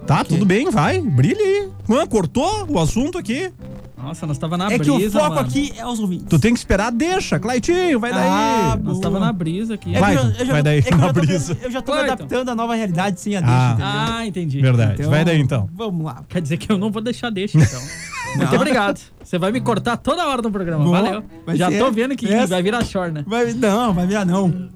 [0.06, 1.00] Tá, tudo bem, vai.
[1.00, 1.68] Brilha aí.
[1.90, 3.52] Ah, cortou o assunto aqui.
[4.02, 5.46] Nossa, nós tava na É que brisa, o foco mano.
[5.48, 6.26] aqui é os ouvintes.
[6.30, 7.38] Tu tem que esperar, deixa.
[7.38, 8.28] Claitinho, vai daí.
[8.28, 9.00] Ah, Nós boa.
[9.02, 9.90] tava na brisa aqui.
[9.90, 11.58] É que Vai, eu eu já vai daí, é que eu na já tô- brisa.
[11.62, 12.12] Eu já tô me Clayton.
[12.14, 13.42] adaptando à nova realidade sem a Ah.
[13.42, 13.86] deixa, entendeu?
[14.16, 14.60] Ah, entendi.
[14.62, 14.94] Verdade.
[15.00, 15.68] Então, vai daí então.
[15.74, 16.22] Vamos lá.
[16.28, 17.80] Quer dizer que eu não vou deixar deixa, então.
[18.36, 19.00] Muito obrigado.
[19.24, 20.84] Você vai me cortar toda hora no programa.
[20.84, 21.00] Boa.
[21.02, 21.24] Valeu.
[21.54, 21.78] Já ser.
[21.78, 22.46] tô vendo que Essa.
[22.48, 23.24] vai virar short, né?
[23.26, 24.48] Vai, não, vai virar não.
[24.50, 24.68] Vai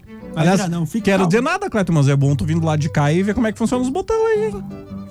[0.44, 0.86] Aliás, virar não.
[0.86, 1.28] Fica quero calmo.
[1.28, 3.52] dizer nada, Cleiton, mas é bom tu vindo lá de cá e ver como é
[3.52, 4.44] que funciona os botões aí.
[4.46, 4.64] hein?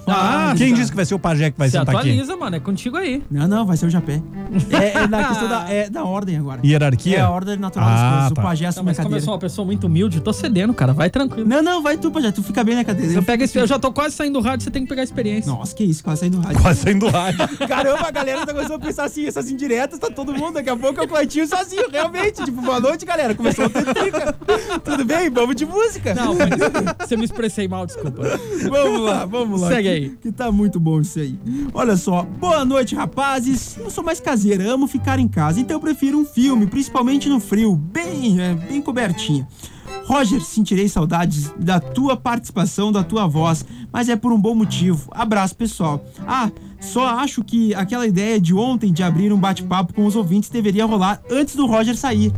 [0.07, 0.75] Ah, Quem tá.
[0.79, 2.09] disse que vai ser o pajé que vai Se sentar aqui?
[2.09, 2.55] atualiza, mano.
[2.55, 3.21] É contigo aí.
[3.29, 4.21] Não, não, vai ser o Japé.
[4.71, 6.59] É, é na questão da, é da ordem agora.
[6.65, 7.17] Hierarquia?
[7.17, 8.31] É a ordem natural Ah, das coisas.
[8.33, 8.41] tá.
[8.41, 9.25] O pajé Não, assume a mas como eu cadeira.
[9.25, 10.91] sou uma pessoa muito humilde, tô cedendo, cara.
[10.93, 11.47] Vai tranquilo.
[11.47, 12.31] Não, não, vai tu, pajé.
[12.31, 13.13] Tu fica bem na cadeira.
[13.13, 15.05] Eu, pego, esse- eu já tô quase saindo do rádio, você tem que pegar a
[15.05, 15.49] experiência.
[15.51, 16.61] Nossa, que isso, quase saindo do rádio.
[16.61, 17.39] Quase saindo do rádio.
[17.67, 20.75] Caramba, a galera tá começando a pensar assim, essas indiretas, tá todo mundo, daqui a
[20.75, 22.43] pouco é o Cleitinho sozinho, realmente.
[22.43, 23.33] Tipo, boa noite, galera.
[23.33, 24.33] Começou a ter trica.
[24.83, 25.29] Tudo bem?
[25.29, 26.13] Vamos de música.
[26.13, 26.49] Não, mas
[27.07, 28.21] você me expressei mal, desculpa.
[28.69, 29.67] Vamos lá, vamos lá.
[29.69, 30.09] Segue aí.
[30.21, 31.37] Que tá muito bom isso aí.
[31.73, 33.77] Olha só, boa noite, rapazes.
[33.77, 37.39] Eu sou mais caseira, amo ficar em casa, então eu prefiro um filme, principalmente no
[37.39, 39.47] frio, bem, é, bem cobertinha.
[40.05, 45.09] Roger, sentirei saudades da tua participação, da tua voz, mas é por um bom motivo.
[45.11, 46.03] Abraço, pessoal.
[46.27, 46.49] Ah,
[46.79, 50.85] só acho que aquela ideia de ontem de abrir um bate-papo com os ouvintes deveria
[50.85, 52.33] rolar antes do Roger sair.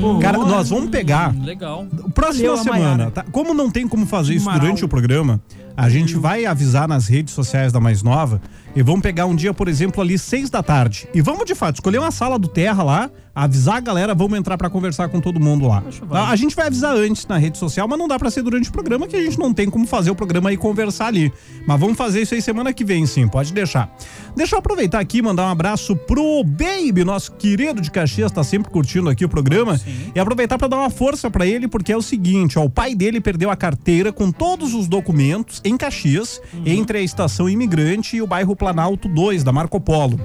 [0.00, 1.34] Pô, Cara, nós vamos pegar.
[1.34, 1.86] Hum, legal.
[2.14, 3.24] Próxima a semana, tá?
[3.32, 5.40] Como não tem como fazer isso durante o programa,
[5.78, 8.42] a gente vai avisar nas redes sociais da Mais Nova
[8.74, 11.08] e vamos pegar um dia, por exemplo, ali seis da tarde.
[11.14, 14.58] E vamos de fato escolher uma sala do Terra lá, avisar a galera, vamos entrar
[14.58, 15.82] pra conversar com todo mundo lá.
[16.10, 18.68] A, a gente vai avisar antes na rede social, mas não dá pra ser durante
[18.68, 21.32] o programa que a gente não tem como fazer o programa e conversar ali.
[21.66, 23.94] Mas vamos fazer isso aí semana que vem, sim, pode deixar.
[24.36, 28.42] Deixa eu aproveitar aqui e mandar um abraço pro Baby, nosso querido de Caxias, tá
[28.42, 29.80] sempre curtindo aqui o programa.
[30.14, 32.94] E aproveitar pra dar uma força pra ele, porque é o seguinte, ó, o pai
[32.94, 38.22] dele perdeu a carteira com todos os documentos em Caxias, entre a estação imigrante e
[38.22, 40.20] o bairro Planalto 2 da Marco Polo,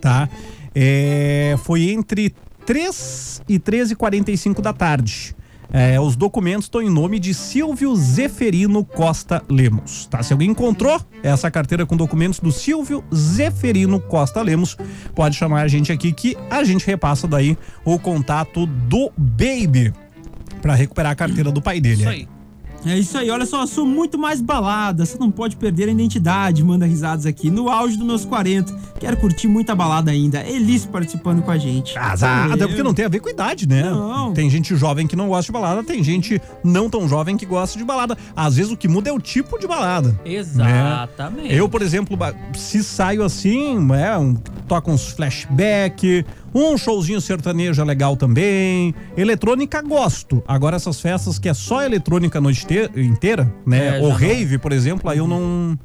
[0.00, 0.28] tá?
[0.74, 2.34] É, foi entre
[2.66, 5.34] 3 e 13 e 45 da tarde.
[5.72, 10.20] É, os documentos estão em nome de Silvio Zeferino Costa Lemos, tá?
[10.20, 14.76] Se alguém encontrou essa carteira com documentos do Silvio Zeferino Costa Lemos,
[15.14, 19.92] pode chamar a gente aqui que a gente repassa daí o contato do Baby
[20.60, 22.00] para recuperar a carteira do pai dele.
[22.02, 22.39] Isso aí.
[22.84, 26.64] É isso aí, olha só, sou muito mais balada, você não pode perder a identidade,
[26.64, 31.42] manda risadas aqui, no auge dos meus 40, quero curtir muita balada ainda, Elis participando
[31.42, 31.92] com a gente.
[31.92, 32.68] Casada, Eu.
[32.68, 33.82] porque não tem a ver com idade, né?
[33.82, 34.32] Não.
[34.32, 37.78] Tem gente jovem que não gosta de balada, tem gente não tão jovem que gosta
[37.78, 38.16] de balada.
[38.34, 40.18] Às vezes o que muda é o tipo de balada.
[40.24, 41.54] Exatamente.
[41.54, 42.16] Eu, por exemplo,
[42.54, 44.34] se saio assim, é, um,
[44.66, 46.24] toco uns flashback,
[46.54, 48.94] um showzinho sertanejo é legal também.
[49.16, 50.42] Eletrônica gosto.
[50.46, 53.98] Agora essas festas que é só eletrônica a noite te- inteira, né?
[53.98, 54.16] É, Ou já não.
[54.16, 55.78] rave, por exemplo, aí eu não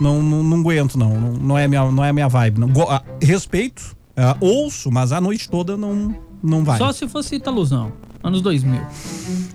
[0.00, 2.58] não, não, não aguento não, não, não é minha não é minha vibe.
[2.60, 2.68] Não.
[2.88, 6.14] Ah, respeito, ah, ouço, mas a noite toda não
[6.44, 6.78] não vai.
[6.78, 7.90] Só se fosse Italuzão,
[8.22, 8.80] anos 2000.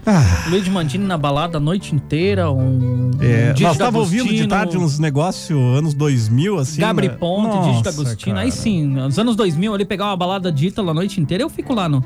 [0.05, 3.11] Ah, Luiz Mantini na balada a noite inteira, um.
[3.21, 6.81] é, um nós tava ouvindo de tarde uns negócios anos 2000 assim.
[6.81, 7.13] Gabri né?
[7.15, 8.33] Ponte, D'Agostino.
[8.35, 8.39] cara.
[8.45, 11.49] Aí sim, nos anos 2000 ali pegar uma balada de Ítalo a noite inteira, eu
[11.49, 12.03] fico lá no.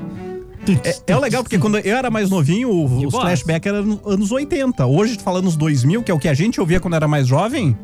[0.82, 4.32] É, é legal, porque quando eu era mais novinho, o- os flashbacks eram nos anos
[4.32, 4.86] 80.
[4.86, 7.76] Hoje, falando nos 2000, que é o que a gente ouvia quando era mais jovem,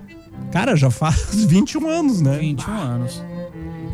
[0.50, 2.38] cara, já faz 21 anos, né?
[2.38, 3.22] 21 anos.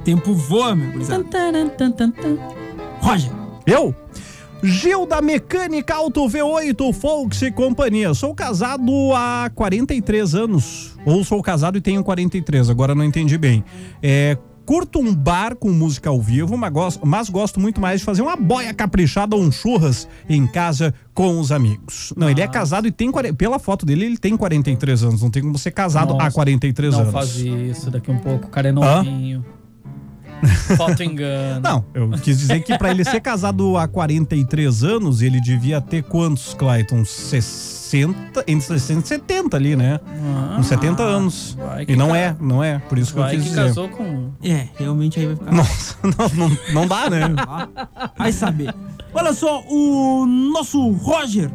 [0.04, 1.24] Tempo voa, meu gurizada.
[3.06, 3.30] Roger.
[3.64, 3.94] Eu?
[4.64, 8.12] Gil da Mecânica Auto V8 Volks e Companhia.
[8.14, 8.82] Sou casado
[9.14, 10.96] há 43 anos.
[11.04, 13.64] Ou sou casado e tenho 43, agora não entendi bem.
[14.02, 18.04] É, curto um bar com música ao vivo, mas gosto, mas gosto muito mais de
[18.04, 22.12] fazer uma boia caprichada ou um churras em casa com os amigos.
[22.16, 23.12] Não, ele é casado e tem.
[23.12, 25.22] 40 Pela foto dele, ele tem 43 anos.
[25.22, 27.12] Não tem como ser casado há Nossa, 43 não anos.
[27.12, 29.44] faz isso, daqui um pouco o cara é novinho.
[30.76, 31.60] Falta engano.
[31.62, 36.02] Não, eu quis dizer que pra ele ser casado há 43 anos, ele devia ter
[36.02, 37.04] quantos, Clayton?
[37.04, 40.00] 60, entre 60 e 70 ali, né?
[40.06, 41.56] Ah, Uns 70 anos.
[41.86, 42.78] E não ca- é, não é.
[42.78, 43.62] Por isso que eu Vai quis que dizer.
[43.66, 44.30] casou com.
[44.42, 45.52] É, realmente aí vai ficar.
[45.52, 45.96] Nossa,
[46.36, 47.20] não, não, não dá, né?
[48.16, 48.74] Vai saber.
[49.14, 51.50] Olha só, o nosso Roger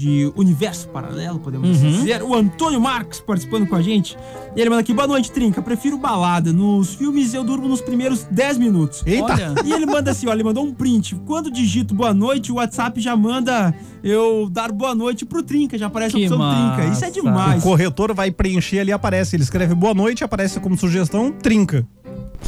[0.00, 4.16] de Universo Paralelo, podemos dizer, o Antônio Marques participando com a gente.
[4.56, 5.60] E ele manda aqui, boa noite, Trinca.
[5.60, 6.52] Prefiro balada.
[6.54, 9.02] Nos filmes eu durmo nos primeiros 10 minutos.
[9.04, 9.24] Eita!
[9.24, 11.14] Olha, E ele manda assim, ó, ele mandou um print.
[11.26, 15.86] Quando digito boa noite, o WhatsApp já manda eu dar boa noite pro Trinca, já
[15.88, 16.90] aparece Que a opção Trinca.
[16.92, 17.20] Isso é massa.
[17.20, 17.62] O demais.
[17.62, 19.36] corretor vai preencher ali, aparece.
[19.36, 21.86] Ele escreve boa noite, aparece como sugestão, trinca.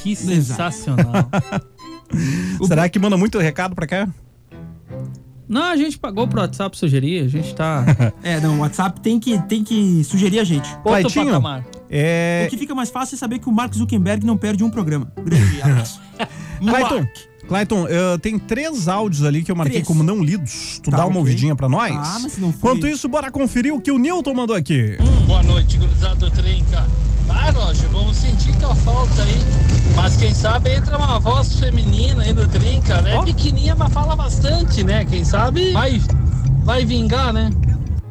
[0.02, 1.28] que sensacional.
[2.66, 4.08] Será que manda muito recado pra cá?
[5.52, 7.84] Não, a gente pagou pro WhatsApp sugerir, a gente tá.
[8.24, 10.66] É, não, o WhatsApp tem que, tem que sugerir a gente.
[10.76, 11.64] Outro Claitinho, patamar.
[11.90, 12.44] É.
[12.46, 15.12] O que fica mais fácil é saber que o Mark Zuckerberg não perde um programa.
[15.22, 16.00] Grande abraço.
[16.58, 17.06] Clayton.
[17.46, 19.86] Clayton, eh, tem três áudios ali que eu marquei Três.
[19.86, 20.80] como não lidos.
[20.82, 21.18] Tu Tá, dá uma ok.
[21.20, 21.92] ouvidinha pra nós?
[21.92, 24.96] Ah, mas se não foi- Enquanto isso, bora conferir o que o Newton mandou aqui.
[25.26, 26.86] Boa noite, gurizada Trinca.
[27.28, 29.38] Ah, Roger, vamos sentir tua falta aí.
[29.96, 33.16] Mas quem sabe entra uma voz feminina aí no Trinca, né?
[33.16, 33.22] Ó.
[33.22, 35.04] Pequenininha, mas fala bastante, né?
[35.04, 36.00] Quem sabe vai,
[36.64, 37.50] vai vingar, né?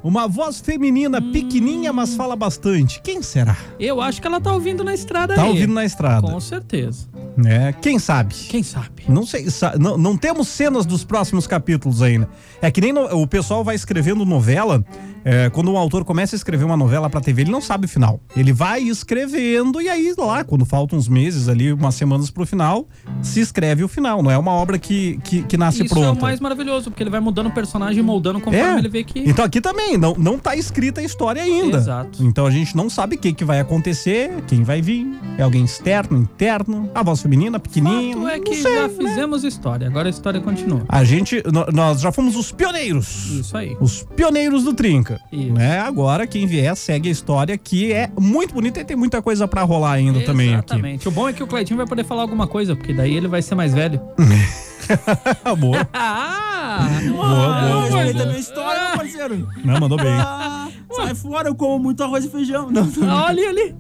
[0.04, 1.32] Uma voz feminina, Hum.
[1.32, 3.00] pequenininha, mas fala bastante.
[3.04, 3.56] Quem será?
[3.80, 5.50] Eu acho que ela tá ouvindo na estrada Tá aí.
[5.50, 6.28] ouvindo na estrada.
[6.28, 7.08] Com certeza.
[7.38, 7.72] né?
[7.82, 8.34] Quem sabe?
[8.36, 9.04] Quem sabe?
[9.08, 9.46] Não sei,
[9.80, 12.28] não, não temos cenas dos próximos capítulos ainda.
[12.62, 14.84] É que nem no- o pessoal vai escrevendo novela.
[15.24, 17.90] É, quando um autor começa a escrever uma novela pra TV, ele não sabe o
[17.90, 18.20] final.
[18.36, 22.88] Ele vai escrevendo e aí lá, quando faltam uns meses ali, umas semanas pro final,
[23.22, 24.22] se escreve o final.
[24.24, 26.08] Não é uma obra que, que, que nasce Isso pronta.
[26.08, 28.78] é o mais maravilhoso, porque ele vai mudando o personagem e moldando conforme É.
[28.80, 29.20] ele vê que.
[29.20, 31.78] Então aqui também, não, não tá escrita a história ainda.
[31.78, 32.24] Exato.
[32.24, 35.08] Então a gente não sabe o que, que vai acontecer, quem vai vir.
[35.38, 38.16] É alguém externo, interno, a voz feminina, pequenininha.
[38.16, 38.94] Fato é não que sei, já né?
[38.98, 40.84] fizemos história, agora a história continua.
[40.88, 43.28] A gente, nó- nós já fomos os pioneiros.
[43.32, 43.76] Isso aí.
[43.80, 45.11] Os pioneiros do Trinca.
[45.32, 45.54] Isso.
[45.54, 45.80] Né?
[45.80, 49.64] Agora, quem vier, segue a história, que é muito bonita e tem muita coisa pra
[49.64, 50.74] rolar ainda também aqui.
[50.74, 51.08] Exatamente.
[51.08, 53.42] O bom é que o Cleitinho vai poder falar alguma coisa, porque daí ele vai
[53.42, 54.00] ser mais velho.
[55.58, 55.88] Boa.
[55.94, 56.88] Ah!
[57.10, 58.26] Boa, boa, boa, Respeita a boa.
[58.28, 59.48] minha história, meu parceiro.
[59.66, 60.12] Não, mandou bem.
[60.14, 62.70] Ah, sai fora, eu como muito arroz e feijão.
[62.72, 63.76] Não, não, Olha ali.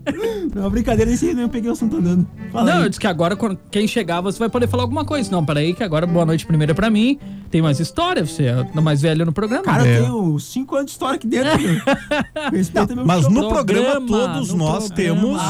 [0.54, 2.28] não brincadeira, esse aí não eu peguei o assunto andando.
[2.52, 2.90] Fala Não, eu aí.
[2.90, 3.38] disse que agora,
[3.70, 5.32] quem chegar, você vai poder falar alguma coisa.
[5.32, 7.18] Não, peraí, que agora boa noite primeiro é pra mim.
[7.50, 9.64] Tem mais história, você é mais velho no programa.
[9.64, 10.00] Cara, É.
[10.00, 11.82] eu tenho 5 anos de história aqui dentro, meu.
[12.52, 13.32] Respeita meu Mas show.
[13.32, 15.22] no programa, Programa, todos no nós programa.
[15.22, 15.42] temos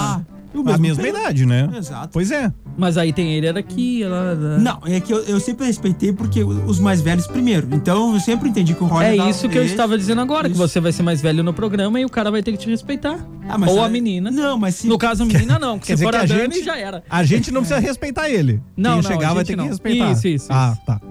[0.53, 1.17] O a mesmo mesma peso.
[1.17, 1.69] idade, né?
[1.77, 2.09] Exato.
[2.11, 2.51] Pois é.
[2.77, 4.35] Mas aí tem ele era aqui, ela.
[4.59, 7.67] Não, é que eu, eu sempre respeitei porque os mais velhos primeiro.
[7.71, 9.71] Então eu sempre entendi que o Roger É isso que eu vez.
[9.71, 10.67] estava dizendo agora, que Isso.
[10.67, 13.17] você vai ser mais velho no programa e o cara vai ter que te respeitar.
[13.47, 14.31] Ah, mas Ou é- a menina.
[14.31, 14.87] Não, mas se.
[14.87, 16.77] No caso, a menina não, que Quer se for que a a Dani, gente- já
[16.77, 17.03] era.
[17.09, 18.61] A gente não precisa respeitar ele.
[18.77, 19.67] Não, Quem não, chegar a vai gente ter que não.
[19.67, 20.11] respeitar.
[20.11, 20.85] Isso, isso, Ah, isso.
[20.85, 21.01] tá.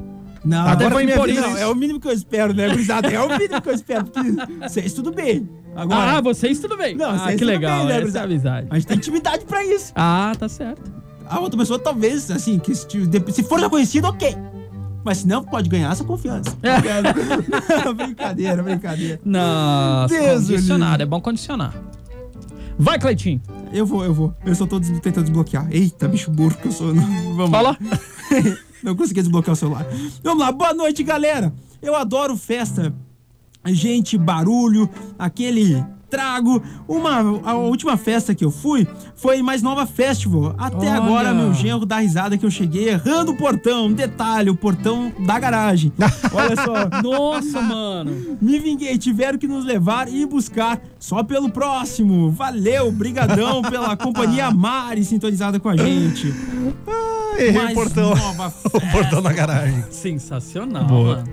[0.45, 1.37] Não, Agora foi minha vez.
[1.39, 3.09] Não, é o mínimo que eu espero, né, gurizada?
[3.09, 4.05] É o mínimo que eu espero.
[4.07, 4.31] Porque
[4.69, 5.49] vocês tudo bem.
[5.77, 6.97] Agora, Ah, vocês tudo bem.
[6.97, 8.67] Não, ah, vocês que tudo legal, bem, né, essa é amizade.
[8.71, 9.93] a gente tem intimidade pra isso.
[9.95, 10.91] Ah, tá certo.
[11.29, 12.87] A outra pessoa, talvez, assim, que se,
[13.33, 14.37] se for já conhecido, ok.
[15.05, 16.57] Mas se não, pode ganhar essa confiança.
[17.85, 19.21] Não, brincadeira, brincadeira.
[19.25, 21.03] Nossa, Deus livre.
[21.03, 21.73] é bom condicionar.
[22.79, 23.41] Vai, Cleitinho.
[23.73, 24.35] Eu vou, eu vou.
[24.45, 25.69] Eu só tô des- tentando desbloquear.
[25.71, 26.93] Eita, bicho burro que eu sou.
[26.95, 27.51] Vamos.
[27.51, 27.77] Fala.
[28.83, 29.87] Não consegui desbloquear o celular.
[30.23, 31.53] Vamos lá, boa noite, galera.
[31.83, 32.95] Eu adoro festa.
[33.67, 36.63] Gente, barulho, aquele trago.
[36.89, 40.55] Uma, a última festa que eu fui foi mais nova festival.
[40.59, 40.95] Até Olha.
[40.97, 43.91] agora, meu genro dá risada que eu cheguei errando o portão.
[43.93, 45.93] Detalhe, o portão da garagem.
[46.33, 47.03] Olha só.
[47.03, 48.37] Nossa, mano.
[48.41, 52.31] Me vinguei, tiveram que nos levar e buscar só pelo próximo.
[52.31, 56.35] Valeu, brigadão pela companhia Mari sintonizada com a gente.
[57.39, 58.15] Errei Mais o portão.
[58.15, 59.85] nova O portão da garagem.
[59.91, 61.17] Sensacional, Boa.
[61.17, 61.29] mano.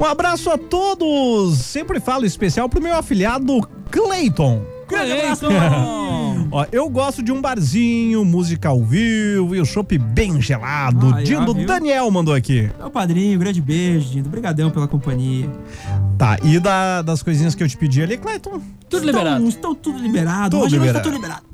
[0.00, 1.58] Um abraço a todos.
[1.58, 3.60] Sempre falo especial pro meu afilhado
[3.90, 4.62] Clayton.
[4.88, 5.46] Grande abraço.
[5.46, 6.48] Cleiton.
[6.50, 11.08] Ó, eu gosto de um barzinho, música ao vivo e o chopp bem gelado.
[11.14, 11.54] Ó, Dindo?
[11.54, 12.70] Daniel mandou aqui.
[12.78, 14.26] Meu padrinho, grande beijo, Dindo.
[14.26, 15.48] Obrigadão pela companhia.
[16.18, 18.60] Tá, e da- das coisinhas que eu te pedi ali, Clayton?
[18.88, 19.36] Tudo liberado.
[19.48, 20.50] Estão, estão tudo liberado.
[20.50, 20.98] Tudo Hoje não liberado.
[20.98, 21.53] está tudo liberado.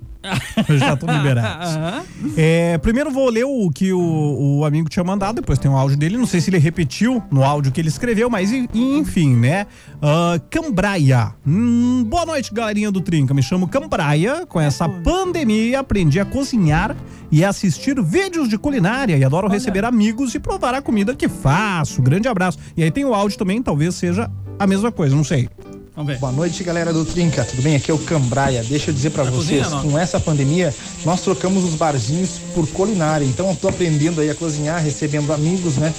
[0.69, 1.69] Já estão liberados.
[1.77, 2.05] Aham.
[2.37, 5.97] É, primeiro vou ler o que o, o amigo tinha mandado, depois tem o áudio
[5.97, 6.17] dele.
[6.17, 9.67] Não sei se ele repetiu no áudio que ele escreveu, mas enfim, né?
[10.03, 11.35] Ah, Cambraia.
[11.47, 13.33] Hum, boa noite, galerinha do Trinca.
[13.33, 14.47] Me chamo Cambraia.
[14.47, 16.97] Com essa pandemia, aprendi a cozinhar
[17.31, 22.03] e assistir vídeos de culinária e adoro receber amigos e provar a comida que faço.
[22.03, 22.59] Grande abraço.
[22.77, 25.49] E aí tem o áudio também, talvez seja a mesma coisa, não sei.
[25.95, 26.19] Vamos ver.
[26.19, 27.45] Boa noite, galera do Trinca.
[27.45, 27.77] Tudo bem?
[27.77, 28.63] Aqui é o Cambraia.
[28.63, 30.75] Deixa eu dizer pra Na vocês, cozinha, com essa pandemia,
[31.05, 33.25] nós trocamos os barzinhos por culinária.
[33.25, 35.93] Então eu tô aprendendo aí a cozinhar, recebendo amigos, né?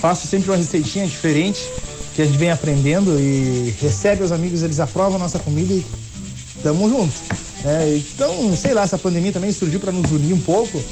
[0.00, 1.60] Faço sempre uma receitinha diferente
[2.14, 5.86] que a gente vem aprendendo e recebe os amigos, eles aprovam a nossa comida e
[6.62, 7.14] tamo junto.
[7.64, 7.96] né?
[7.96, 10.82] então, sei lá, essa pandemia também surgiu para nos unir um pouco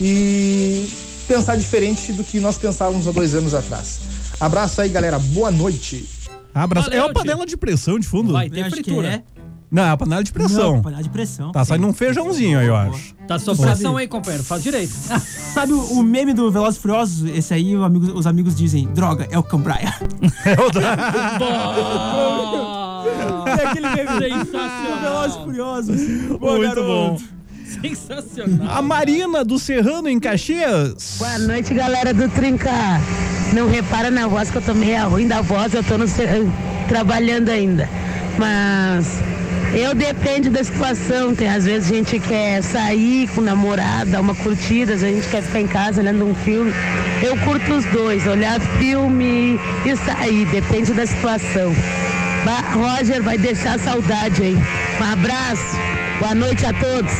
[0.00, 0.88] e
[1.28, 4.00] pensar diferente do que nós pensávamos há dois anos atrás.
[4.40, 5.18] Abraço aí, galera.
[5.18, 6.08] Boa noite.
[6.54, 6.88] Abraço.
[6.88, 7.22] Valeu, é uma tio.
[7.22, 8.32] panela de pressão de fundo?
[8.32, 9.08] Vai ter fritura.
[9.08, 9.22] é.
[9.70, 10.74] Não, é uma panela de pressão.
[10.74, 11.50] Não, panela de pressão.
[11.50, 13.12] Tá saindo um feijãozinho aí, eu acho.
[13.26, 14.44] Tá Sabe- pressão aí, companheiro.
[14.44, 14.92] Faz direito.
[15.52, 17.28] Sabe o, o meme do Velozes e Furiosos?
[17.30, 19.92] Esse aí o amigo- os amigos dizem, droga, é o Cambraia.
[23.46, 24.10] é aquele meme
[24.44, 25.00] sensacional.
[25.02, 26.00] Velozes e Furiosos.
[26.40, 27.18] Muito bom.
[27.82, 28.68] Sensacional.
[28.78, 31.16] A Marina do Serrano em Caxias.
[31.18, 32.70] Boa noite, galera do Trinca.
[33.54, 36.06] Não repara na voz que eu tô meio ruim da voz, eu tô no
[36.88, 37.88] trabalhando ainda.
[38.36, 39.20] Mas
[39.72, 41.36] eu depende da situação.
[41.36, 45.18] Tem às vezes a gente quer sair com o namorado, dar uma curtida, às vezes
[45.18, 46.72] a gente quer ficar em casa olhando um filme.
[47.22, 51.72] Eu curto os dois, olhar filme e sair, depende da situação.
[52.74, 54.56] Roger vai deixar saudade aí.
[54.56, 55.76] Um abraço,
[56.18, 57.12] boa noite a todos.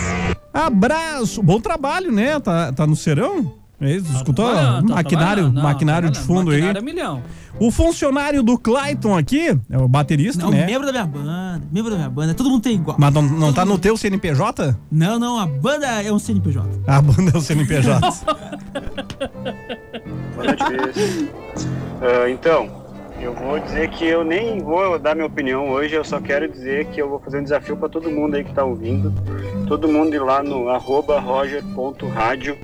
[0.53, 1.41] Abraço.
[1.45, 2.41] Bom trabalho, né?
[2.41, 3.64] Tá, tá no serão?
[3.85, 4.13] É isso?
[4.17, 4.47] Escutou?
[4.47, 5.53] trabalhando, tá maquinário.
[5.53, 6.85] Não, maquinário de fundo Maquinário é aí.
[6.85, 7.23] milhão.
[7.61, 10.67] O funcionário do Clayton aqui, é o baterista, Não, né?
[10.67, 12.97] membro da minha banda, membro da minha banda, todo mundo tem igual.
[12.99, 14.77] Mas não, não tá no teu CNPJ?
[14.91, 16.69] Não, não, a banda é um CNPJ.
[16.87, 18.01] A banda é o CNPJ.
[20.35, 21.29] Boa noite, Bess.
[22.03, 22.84] Ah, então,
[23.21, 26.87] eu vou dizer que eu nem vou dar minha opinião hoje, eu só quero dizer
[26.87, 29.13] que eu vou fazer um desafio para todo mundo aí que tá ouvindo.
[29.67, 32.57] Todo mundo ir lá no arroba roger.rádio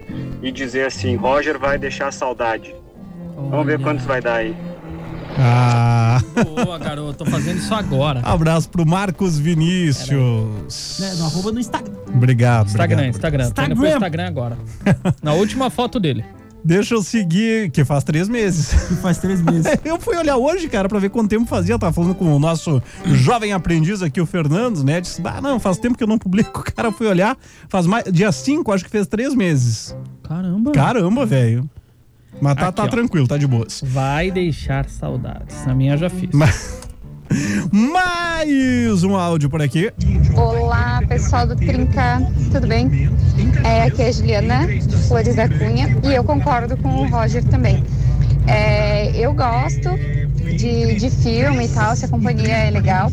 [0.42, 2.74] e dizer assim, Roger vai deixar saudade.
[3.36, 4.54] Vamos ver quantos vai dar aí.
[5.38, 7.24] ah, Boa, garoto.
[7.24, 8.20] Tô fazendo isso agora.
[8.24, 10.98] abraço pro Marcos Vinícius.
[11.00, 11.94] Né, no arroba no Instagram.
[12.14, 13.14] Obrigado, Instagram, obrigado.
[13.14, 13.50] Instagram.
[13.50, 13.88] Pro Instagram.
[13.88, 14.58] Instagram agora.
[15.22, 16.24] Na última foto dele.
[16.64, 18.70] Deixa eu seguir, que faz três meses.
[18.88, 19.66] Que faz três meses.
[19.84, 21.78] Eu fui olhar hoje, cara, pra ver quanto tempo fazia.
[21.78, 25.00] Tava falando com o nosso jovem aprendiz aqui, o Fernandes, né?
[25.00, 26.60] Disse, ah, não, faz tempo que eu não publico.
[26.60, 27.36] O cara foi olhar,
[27.68, 28.04] faz mais.
[28.12, 29.96] Dia 5, acho que fez três meses.
[30.22, 30.72] Caramba.
[30.72, 31.68] Caramba, velho.
[32.40, 32.88] Mas tá, Aqui, tá ó.
[32.88, 33.80] tranquilo, tá de boas.
[33.84, 35.66] Vai deixar saudades.
[35.66, 36.30] Na minha já fiz.
[36.32, 36.80] Mas-
[37.70, 39.92] Mais um áudio por aqui.
[40.34, 42.20] Olá, pessoal do Trinca,
[42.50, 43.08] tudo bem?
[43.62, 44.68] É, aqui é a Juliana
[45.06, 47.84] Flores da Cunha e eu concordo com o Roger também.
[48.48, 49.90] É, eu gosto
[50.56, 53.10] de, de filme e tal, se a companhia é legal,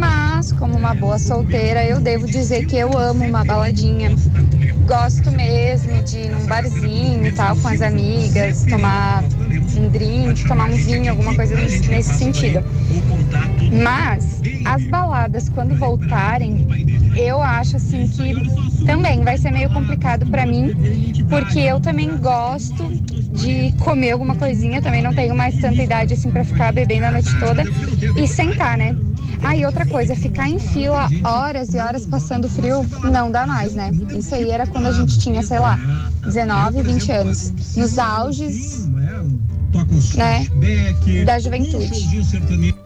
[0.00, 4.10] mas como uma boa solteira, eu devo dizer que eu amo uma baladinha.
[4.86, 9.22] Gosto mesmo de ir num barzinho e tal, com as amigas, tomar
[9.76, 12.62] um drink, tomar um vinho, alguma coisa nesse sentido.
[13.82, 16.66] Mas as baladas, quando voltarem,
[17.16, 18.34] eu acho assim que
[18.84, 20.74] também vai ser meio complicado pra mim,
[21.28, 22.90] porque eu também gosto
[23.32, 27.10] de comer alguma coisinha, também não tenho mais tanta idade assim pra ficar bebendo a
[27.10, 27.64] noite toda
[28.16, 28.94] e sentar, né?
[29.42, 33.74] Ah, e outra coisa, ficar em fila horas e horas passando frio, não dá mais,
[33.74, 33.90] né?
[34.16, 35.76] Isso aí era quando a gente tinha, sei lá,
[36.24, 37.52] 19, 20 anos.
[37.76, 38.88] Nos auges,
[40.16, 40.46] né,
[41.24, 41.90] da juventude.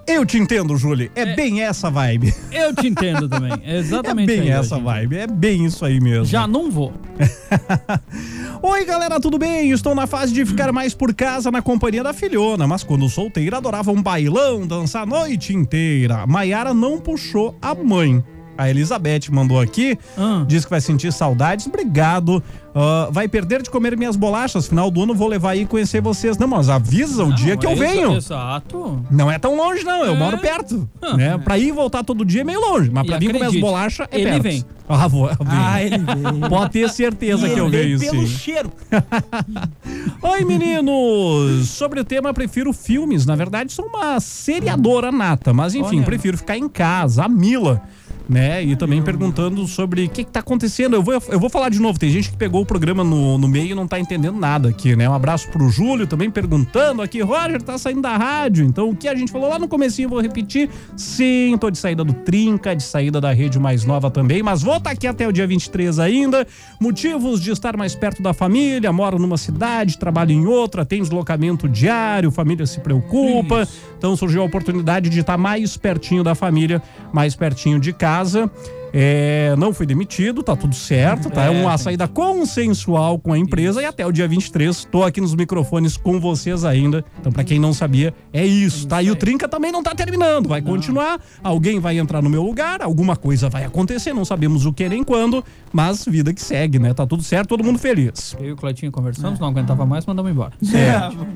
[0.06, 1.10] Eu te entendo, Júlia.
[1.14, 2.32] É, bem essa vibe.
[2.52, 3.52] Eu te entendo também.
[3.64, 5.16] É É exatamente bem aí, essa vibe.
[5.16, 6.26] É bem isso aí mesmo.
[6.26, 6.92] Já não vou.
[8.62, 9.70] Oi, galera, tudo bem?
[9.70, 13.58] Estou na fase de ficar mais por casa na companhia da filhona, mas quando solteira
[13.58, 16.26] adorava um bailão, dançar a noite inteira.
[16.26, 18.22] Maiara não puxou a mãe.
[18.58, 20.44] A Elizabeth mandou aqui, Ah.
[20.46, 21.66] diz que vai sentir saudades.
[21.66, 22.42] Obrigado.
[22.74, 24.66] Ah, vai perder de comer minhas bolachas.
[24.68, 26.36] Final do ano vou levar aí e conhecer vocês.
[26.36, 28.14] Não, mas avisa o dia que eu é venho.
[28.16, 29.02] Exato.
[29.10, 30.04] Não é tão longe, não.
[30.04, 30.18] Eu É.
[30.18, 30.88] moro perto.
[31.16, 31.38] Né?
[31.38, 32.90] Pra ir e voltar todo dia é meio longe.
[32.90, 34.42] Mas E pra vir comer as bolachas é ele perto.
[34.42, 34.64] vem.
[34.88, 35.50] Ah, vou, eu venho.
[35.50, 36.48] Ah, ele veio.
[36.48, 38.26] Pode ter certeza E que eu venho, pelo sim.
[38.26, 38.70] cheiro.
[40.22, 41.68] Oi, meninos!
[41.70, 43.24] Sobre o tema, prefiro filmes.
[43.26, 46.04] Na verdade, sou uma seriadora nata, mas enfim, Olha.
[46.06, 47.24] prefiro ficar em casa.
[47.24, 47.82] A Mila
[48.28, 48.62] né?
[48.62, 50.94] E também perguntando sobre o que, que tá acontecendo.
[50.94, 53.48] Eu vou, eu vou falar de novo, tem gente que pegou o programa no, no
[53.48, 55.08] meio e não tá entendendo nada aqui, né?
[55.08, 58.64] Um abraço pro Júlio também perguntando aqui, Roger, tá saindo da rádio.
[58.64, 60.68] Então, o que a gente falou lá no comecinho, eu vou repetir.
[60.96, 64.76] Sim, tô de saída do Trinca, de saída da rede mais nova também, mas vou
[64.76, 66.46] estar aqui até o dia 23 ainda.
[66.80, 71.68] Motivos de estar mais perto da família, moro numa cidade, trabalho em outra, tem deslocamento
[71.68, 73.66] diário, família se preocupa.
[73.96, 78.50] Então surgiu a oportunidade de estar mais pertinho da família, mais pertinho de casa casa
[78.92, 81.44] é, não fui demitido, tá tudo certo, tá?
[81.44, 85.20] É uma É, saída consensual com a empresa e até o dia 23 tô aqui
[85.20, 87.04] nos microfones com vocês ainda.
[87.20, 89.02] Então, pra quem não sabia, é isso, tá?
[89.02, 91.20] E o Trinca também não tá terminando, vai continuar.
[91.42, 95.02] Alguém vai entrar no meu lugar, alguma coisa vai acontecer, não sabemos o que nem
[95.04, 96.94] quando, mas vida que segue, né?
[96.94, 98.34] Tá tudo certo, todo mundo feliz.
[98.40, 100.52] Eu e o Cleitinho conversamos, não aguentava mais, mandamos embora.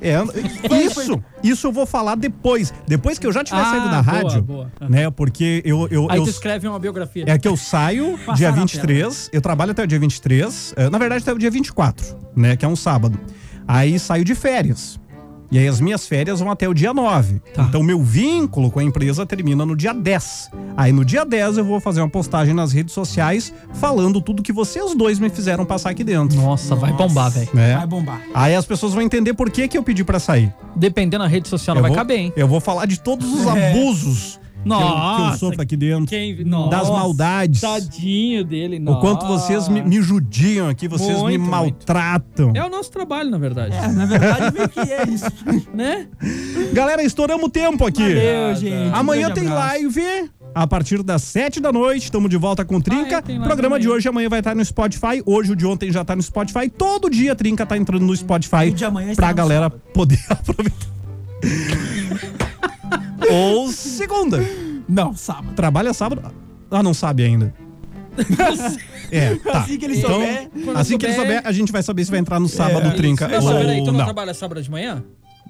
[0.00, 0.14] É,
[0.74, 2.72] é, isso, isso eu vou falar depois.
[2.86, 4.72] Depois que eu já tiver Ah, saído da boa, rádio, boa.
[4.88, 5.10] né?
[5.10, 5.88] Porque eu.
[5.90, 7.24] eu, Aí eu tu escreve uma biografia.
[7.26, 10.90] é que eu saio Passar dia na 23, eu trabalho até o dia 23, eh,
[10.90, 13.18] na verdade até o dia 24, né, que é um sábado.
[13.66, 15.00] Aí saio de férias.
[15.52, 17.40] E aí as minhas férias vão até o dia 9.
[17.52, 17.62] Tá.
[17.62, 20.50] Então meu vínculo com a empresa termina no dia 10.
[20.76, 24.52] Aí no dia 10 eu vou fazer uma postagem nas redes sociais falando tudo que
[24.52, 26.40] vocês dois me fizeram passar aqui dentro.
[26.40, 27.50] Nossa, vai bombar, velho.
[27.58, 27.76] É.
[27.76, 28.20] Vai bombar.
[28.32, 30.54] Aí as pessoas vão entender por que que eu pedi pra sair.
[30.76, 32.32] Dependendo da rede social, não eu vai vou, caber, hein?
[32.36, 33.72] Eu vou falar de todos os É.
[34.64, 36.06] abusos que eu- que, eu, Nossa, sofro aqui dentro.
[36.06, 37.60] Quem, das Nossa, maldades.
[37.60, 41.50] Tadinho dele, O quanto vocês me, me judiam aqui, vocês me Muito, muito.
[41.50, 42.52] maltratam.
[42.54, 43.74] É o nosso trabalho, na verdade.
[43.74, 45.24] É, na verdade, meio que é isso.
[45.74, 46.06] né?
[46.72, 48.02] Galera, estouramos o tempo aqui.
[48.02, 48.94] Valeu, gente.
[48.94, 49.68] Amanhã Um tem abraço.
[49.68, 50.30] live.
[50.52, 53.22] A partir das 7 da noite, estamos de volta com Trinca.
[53.26, 55.22] Ah, é, programa de hoje amanhã vai estar no Spotify.
[55.24, 56.68] Hoje o de ontem já tá no Spotify.
[56.68, 59.80] Todo dia a Trinca tá entrando no Spotify de amanhã está pra no galera sábado.
[59.94, 60.90] poder aproveitar.
[63.30, 64.38] Ou segunda.
[64.88, 65.54] Não, sábado.
[65.54, 66.22] Trabalha sábado?
[66.70, 67.52] Ah, não sabe ainda.
[69.12, 69.58] É, tá.
[69.62, 72.12] Assim que ele então, souber, quando assim que ele souber- a gente vai saber se
[72.12, 74.04] vai entrar no sábado É, Trinca Não, só, peraí, ou tu não, não.
[74.04, 75.02] trabalha sábado de manhã?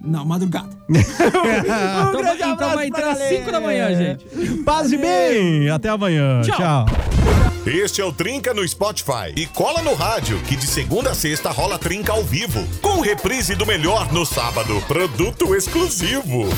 [0.03, 0.69] Não, madrugada.
[0.89, 3.37] então, vai- grande então abraço vai pra entrar às galera.
[3.37, 4.25] 5 da manhã, gente.
[4.63, 5.69] Paz e bem.
[5.69, 6.41] Até amanhã.
[6.41, 6.57] Tchau.
[6.57, 6.85] Tchau.
[7.65, 9.31] Este é o Trinca no Spotify.
[9.35, 12.67] E cola no rádio, que de segunda a sexta rola Trinca ao vivo.
[12.81, 14.81] Com reprise do melhor no sábado.
[14.87, 16.49] Produto exclusivo.